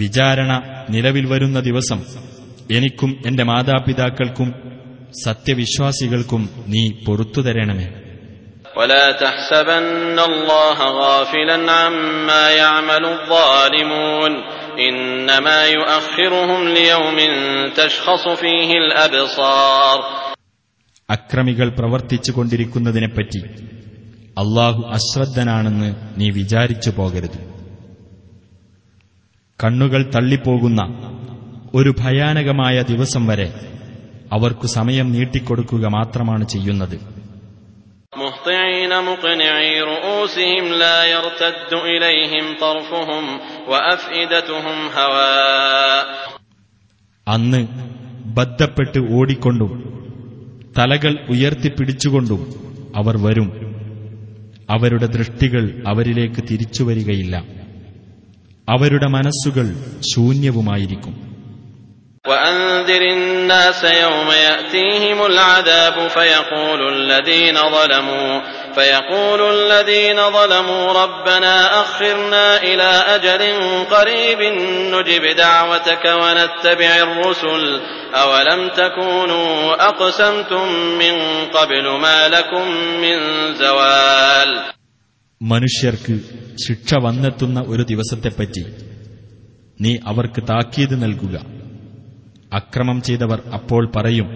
വിചാരണ 0.00 0.50
നിലവിൽ 0.94 1.24
വരുന്ന 1.32 1.58
ദിവസം 1.68 2.00
എനിക്കും 2.76 3.10
എന്റെ 3.28 3.44
മാതാപിതാക്കൾക്കും 3.50 4.48
സത്യവിശ്വാസികൾക്കും 5.24 6.42
നീ 6.72 6.82
പൊറത്തു 7.06 7.40
തരണമേ 7.48 7.88
ولا 8.76 9.06
تحسبن 9.22 10.18
الله 10.30 10.78
غافلا 11.00 11.58
عما 11.72 12.44
يعمل 12.52 13.04
الظالمون 13.06 14.32
انما 14.80 15.58
يؤخرهم 15.68 16.60
ليوم 16.70 17.18
تشخص 17.72 18.24
فيه 18.34 18.70
الابصار 18.82 19.98
അക്രമികൾ 21.08 21.68
പ്രവർത്തിച്ചു 21.70 22.30
കൊണ്ടിരിക്കുന്നതിനെപ്പറ്റി 22.32 23.40
അള്ളാഹു 24.36 24.80
അശ്രദ്ധനാണെന്ന് 24.96 25.88
നീ 26.18 26.26
വിചാരിച്ചു 26.30 26.90
പോകരുത് 26.90 27.38
കണ്ണുകൾ 29.58 30.02
തള്ളിപ്പോകുന്ന 30.14 30.80
ഒരു 31.74 31.90
ഭയാനകമായ 32.00 32.76
ദിവസം 32.82 33.26
വരെ 33.26 33.48
അവർക്കു 34.32 34.66
സമയം 34.76 35.06
നീട്ടിക്കൊടുക്കുക 35.12 35.86
മാത്രമാണ് 35.88 36.44
ചെയ്യുന്നത് 36.44 36.96
مهطعين 38.44 38.92
مقنعي 39.02 39.80
رؤوسهم 39.82 40.64
لا 40.74 40.98
يرتد 41.06 41.72
اليهم 41.86 42.44
طرفهم 42.58 43.24
وافئدتهم 43.68 44.76
هواء 44.90 46.04
അന്ന് 47.26 47.60
ബദ്ധപ്പെട്ട് 48.36 48.98
ഓടിക്കൊണ്ടും 49.18 49.72
തലകൾ 50.76 51.12
ഉയർത്തിപ്പിടിച്ചുകൊണ്ടും 51.34 52.40
അവർ 52.96 53.16
വരും 53.18 53.48
അവരുടെ 54.68 55.06
ദൃഷ്ടികൾ 55.16 55.62
അവരിലേക്ക് 55.90 56.40
തിരിച്ചുവരികയില്ല 56.50 57.34
അവരുടെ 58.68 59.08
മനസ്സുകൾ 59.08 59.66
ശൂന്യവുമായിരിക്കും 60.10 61.14
وأنذر 62.26 63.02
الناس 63.02 63.84
يوم 63.84 64.30
يأتيهم 64.30 65.26
العذاب 65.26 66.08
فيقول 66.08 66.80
الذين 66.94 67.54
ظلموا 67.56 68.40
فيقول 68.74 69.40
الذين 69.54 70.16
ظلموا 70.30 70.92
ربنا 70.92 71.80
أخرنا 71.80 72.62
إلى 72.62 72.90
أجل 73.16 73.42
قريب 73.84 74.38
نجب 74.94 75.36
دعوتك 75.36 76.04
ونتبع 76.04 76.92
الرسل 76.98 77.80
أولم 78.14 78.68
تكونوا 78.68 79.74
أقسمتم 79.88 80.68
من 80.98 81.14
قبل 81.54 81.88
ما 81.88 82.28
لكم 82.28 82.68
من 83.00 83.18
زوال 83.54 84.50
മനുഷ്യർക്ക് 85.40 86.14
ശിക്ഷ 86.66 86.94
വന്നെത്തുന്ന 86.94 87.58
ഒരു 87.68 87.82
ദിവസത്തെപ്പറ്റി 87.82 88.64
നീ 89.80 89.92
അവർക്ക് 90.06 90.40
താക്കീത് 90.48 90.94
നൽകുക 91.02 91.53
അക്രമം 92.53 93.01
ചെയ്തവർ 93.01 93.41
അപ്പോൾ 93.53 93.91
പറയും 93.95 94.29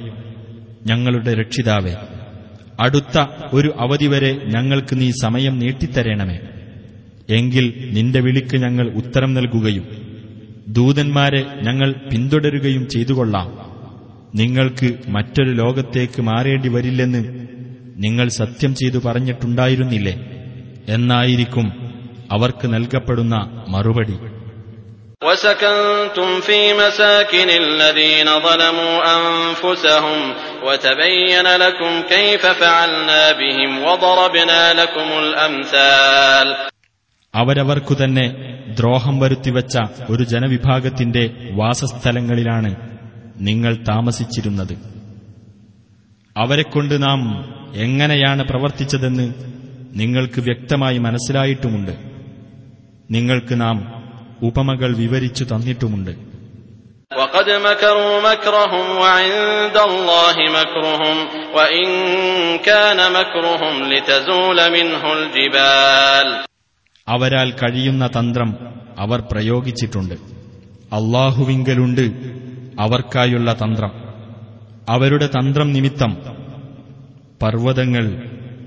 ഞങ്ങളുടെ 0.88 1.34
രക്ഷിതാവേ 1.34 1.96
അടുത്ത 2.80 3.26
ഒരു 3.54 3.74
അവധി 3.80 4.06
വരെ 4.06 4.34
ഞങ്ങൾക്ക് 4.46 5.02
നീ 5.02 5.12
സമയം 5.12 5.60
നീട്ടിത്തരണമേ. 5.60 6.40
എങ്കിൽ 7.30 7.90
നിന്റെ 7.94 8.20
വിളിക്ക് 8.22 8.58
ഞങ്ങൾ 8.58 8.90
ഉത്തരം 8.90 9.34
നൽകുകയും 9.34 9.88
ദൂതന്മാരെ 10.68 11.46
ഞങ്ങൾ 11.62 11.96
പിന്തുടരുകയും 12.12 12.90
ചെയ്തുകൊള്ളാം. 12.90 13.70
നിങ്ങൾക്ക് 14.36 14.98
മറ്റൊരു 15.08 15.52
ലോകത്തേക്ക് 15.52 16.22
മാറേണ്ടി 16.22 16.70
വരില്ലെന്ന് 16.70 17.48
നിങ്ങൾ 17.98 18.28
സത്യം 18.28 18.76
ചെയ്തു 18.76 18.98
പറഞ്ഞിട്ടുണ്ടായിരുന്നില്ലേ? 19.06 20.26
എന്നായിരിക്കും 20.90 21.72
അവർക്ക് 22.32 22.74
നൽകപ്പെടുന്ന 22.74 23.66
മറുപടി. 23.70 24.39
وسكنتم 25.23 26.41
في 26.41 26.59
مساكن 26.75 27.49
الذين 27.65 28.29
ظلموا 28.41 28.97
أنفسهم 29.17 30.19
وتبين 30.63 31.47
لكم 31.57 32.03
كيف 32.09 32.43
فعلنا 32.55 33.33
بهم 33.33 33.71
وضربنا 33.85 34.61
لكم 34.75 35.09
الأمثال 35.19 36.49
അവരവർക്കു 37.35 37.95
തന്നെ 37.95 38.27
ദ്രോഹം 38.75 39.15
വരുത്തിവച്ച 39.21 39.75
ഒരു 40.13 40.25
ജനവിഭാഗത്തിന്റെ 40.25 41.23
വാസസ്ഥലങ്ങളിലാണ് 41.53 42.71
നിങ്ങൾ 43.41 43.73
താമസിച്ചിരുന്നത് 43.89 44.75
അവരെക്കൊണ്ട് 46.37 46.95
നാം 47.03 47.21
എങ്ങനെയാണ് 47.79 48.43
പ്രവർത്തിച്ചതെന്ന് 48.45 49.27
നിങ്ങൾക്ക് 49.93 50.41
വ്യക്തമായി 50.41 50.99
മനസ്സിലായിട്ടുമുണ്ട് 50.99 51.93
നിങ്ങൾക്ക് 53.11 53.55
നാം 53.61 53.77
ഉപമകൾ 54.43 54.91
വിവരിച്ചു 55.03 55.45
തന്നിട്ടുമുണ്ട് 55.47 56.09
وقد 57.15 57.49
مكروا 57.61 58.15
مكرهم 58.23 58.87
وعند 58.99 59.77
الله 59.85 60.37
مكرهم 60.59 61.17
وإن 61.55 61.87
كان 62.61 62.99
مكرهم 63.13 63.75
لتزول 63.91 64.59
منه 64.77 65.03
الجبال 65.17 66.29
അവരാൽ 67.07 67.49
കഴിയുന്ന 67.61 68.05
തന്ത്രം 68.17 68.51
അവർ 68.99 69.19
പ്രയോഗിച്ചിട്ടുണ്ട് 69.31 70.15
അള്ളാഹുവിങ്കലുണ്ട് 70.93 72.05
അവർക്കായുള്ള 72.79 73.49
തന്ത്രം 73.63 73.93
അവരുടെ 74.89 75.27
തന്ത്രം 75.37 75.69
നിമിത്തം 75.73 76.13
പർവ്വതങ്ങൾ 77.41 78.05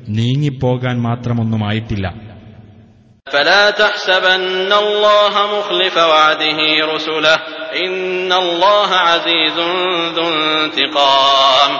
നീങ്ങിപ്പോകാൻ 0.10 0.96
മാത്രമൊന്നുമായിട്ടില്ല 1.02 2.08
فلا 3.28 3.70
تحسبن 3.74 4.72
الله 4.76 5.34
مخلف 5.60 5.96
وعده 6.12 6.60
رسله 6.94 7.38
إن 7.86 8.32
الله 8.34 8.90
عزيز 9.10 9.58
ذو 10.16 10.28
انتقام 10.36 11.72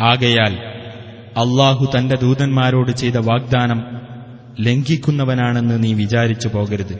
ആകയാൽ 0.00 0.52
അള്ളാഹു 1.36 1.84
തന്റെ 1.94 2.16
ദൂതന്മാരോട് 2.16 2.92
ചെയ്ത 2.92 3.16
വാഗ്ദാനം 3.28 3.78
ലംഘിക്കുന്നവനാണെന്ന് 4.58 5.76
നീ 5.84 5.90
വിചാരിച്ചു 5.94 6.48
പോകരുത് 6.48 6.94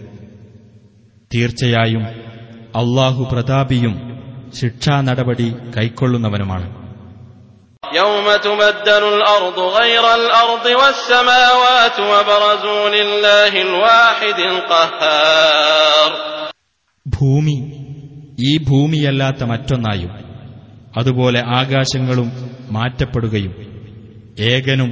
തീർച്ചയായും 1.30 2.04
അള്ളാഹു 2.76 3.22
പ്രതാപിയും 3.32 3.94
ശിക്ഷാ 4.60 4.96
നടപടി 5.00 5.46
കൈക്കൊള്ളുന്നവനുമാണ് 5.76 6.66
يوم 7.94 8.36
تبدل 8.38 9.04
الأرض 9.10 9.58
غير 9.78 10.04
الأرض 10.14 10.66
والسماوات 10.80 11.96
وبرزوا 12.02 12.84
لله 12.90 13.52
الواحد 13.62 14.38
القهار 14.50 16.10
ഭൂമി 17.06 17.56
ഈ 18.38 18.52
ഭൂമിയല്ലാത്ത 18.68 19.40
മറ്റൊന്നായും 19.44 20.12
അതുപോലെ 20.94 21.40
ആകാശങ്ങളും 21.58 22.28
മാറ്റപ്പെടുകയും 22.70 23.52
ഏകനും 24.48 24.90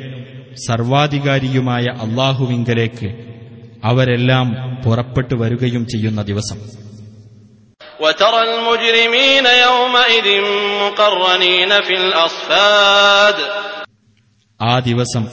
സർവാധികാരിയുമായ 0.67 1.85
അള്ളാഹുവിങ്കലേക്ക് 2.05 3.09
അവരെല്ലാം 3.83 4.47
പുറപ്പെട്ടു 4.85 5.35
വരികയും 5.43 5.83
ചെയ്യുന്ന 5.93 6.21
ദിവസം 6.31 6.59
وترى 8.03 8.41
المجرمين 8.43 9.47
يومئذ 9.67 10.27
مقرنين 10.83 11.71
في 11.83 11.95
الأصفاد 11.97 13.37
ആ 14.61 14.75
ദിവസം 14.89 15.25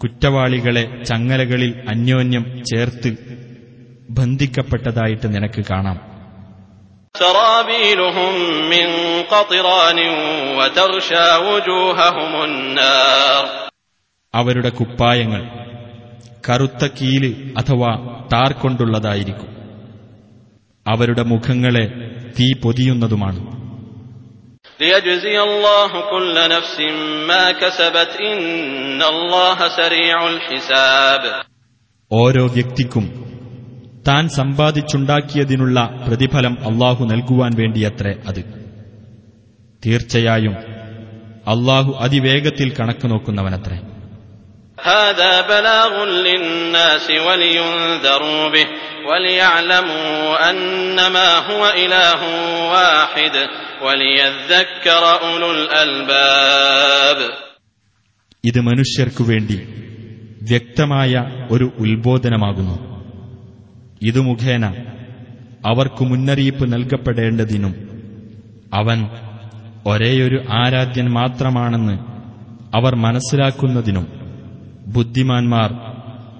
കുറ്റവാളികളെ 0.00 0.82
ചങ്ങലകളിൽ 1.08 1.70
അന്യോന്യം 1.92 2.44
ചേർത്ത് 2.70 3.10
ബന്ധിക്കപ്പെട്ടതായിട്ട് 4.18 5.26
നിനക്ക് 5.34 5.62
കാണാം 5.72 5.98
سرابيلهم 7.14 8.32
من 8.72 8.88
قطران 9.24 9.98
وتغشى 10.58 11.26
وجوههم 11.46 12.32
النار 12.44 13.44
അവരുടെ 14.34 14.70
കുപ്പായങ്ങൾ 14.78 15.42
കറുത്ത 16.44 16.82
കീല് 16.98 17.30
അഥവാ 17.60 17.90
ടാർ 18.32 18.50
കൊണ്ടുള്ളതായിരിക്കും 18.62 19.48
അവരുടെ 20.87 21.23
മുഖങ്ങളെ 21.23 21.85
തീ 22.39 22.53
പൊതിയുന്നതുമാണ്. 22.63 23.63
ഓരോ 32.11 32.45
വ്യക്തിക്കും 32.47 33.23
താൻ 34.07 34.29
സമ്പാദിച്ചുണ്ടാക്കിയതിനുള്ള 34.29 36.05
പ്രതിഫലം 36.07 36.57
അള്ളാഹു 36.61 37.05
നൽകുവാൻ 37.05 37.51
വേണ്ടിയത്ര 37.55 38.15
അത്. 38.27 38.43
തീർച്ചയായും 39.85 40.53
അള്ളാഹു 41.47 41.93
അതിവേഗത്തിൽ 41.99 42.75
കണക്ക് 42.79 43.09
നോക്കുന്നവനത്രേ. 43.09 43.79
هذا 44.82 45.40
بلاغ 45.42 45.92
للناس 46.04 47.06
ولينذروا 47.26 48.48
به 48.48 48.66
وليعلموا 49.08 50.16
أنما 50.50 51.28
هو 51.48 51.62
إله 51.76 52.20
واحد 52.72 53.34
وليذكر 53.84 55.02
أولو 55.22 55.50
الألباب 55.52 57.18
ഇത് 58.44 58.58
മനുഷ്യർക്കു 58.62 59.22
വേണ്ടി 59.30 59.56
വ്യക്തമായ 60.50 61.12
ഒരു 61.54 61.66
ഉത്ബോധനമാകുന്നു 61.84 62.76
ഇതു 64.02 64.20
മുഖേന 64.28 64.64
അവർക്കു 65.64 66.02
മുന്നറിയിപ്പ് 66.04 66.64
നൽകപ്പെടേണ്ടതിനും 66.74 67.72
അവൻ 68.72 68.98
ഒരേയൊരു 69.90 70.38
ആരാധ്യൻ 70.60 71.08
മാത്രമാണെന്ന് 71.18 71.96
അവർ 72.78 72.92
മനസ്സിലാക്കുന്നതിനും 73.06 74.06
ബുദ്ധിമാന്മാർ 74.87 75.73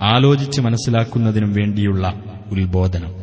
ആലോചിച്ച് 0.01 0.61
മനസ്സിലാക്കുന്നതിനും 0.61 1.53
വേണ്ടിയുള്ള 1.53 2.13
ഉത്ബോധനം. 2.51 3.22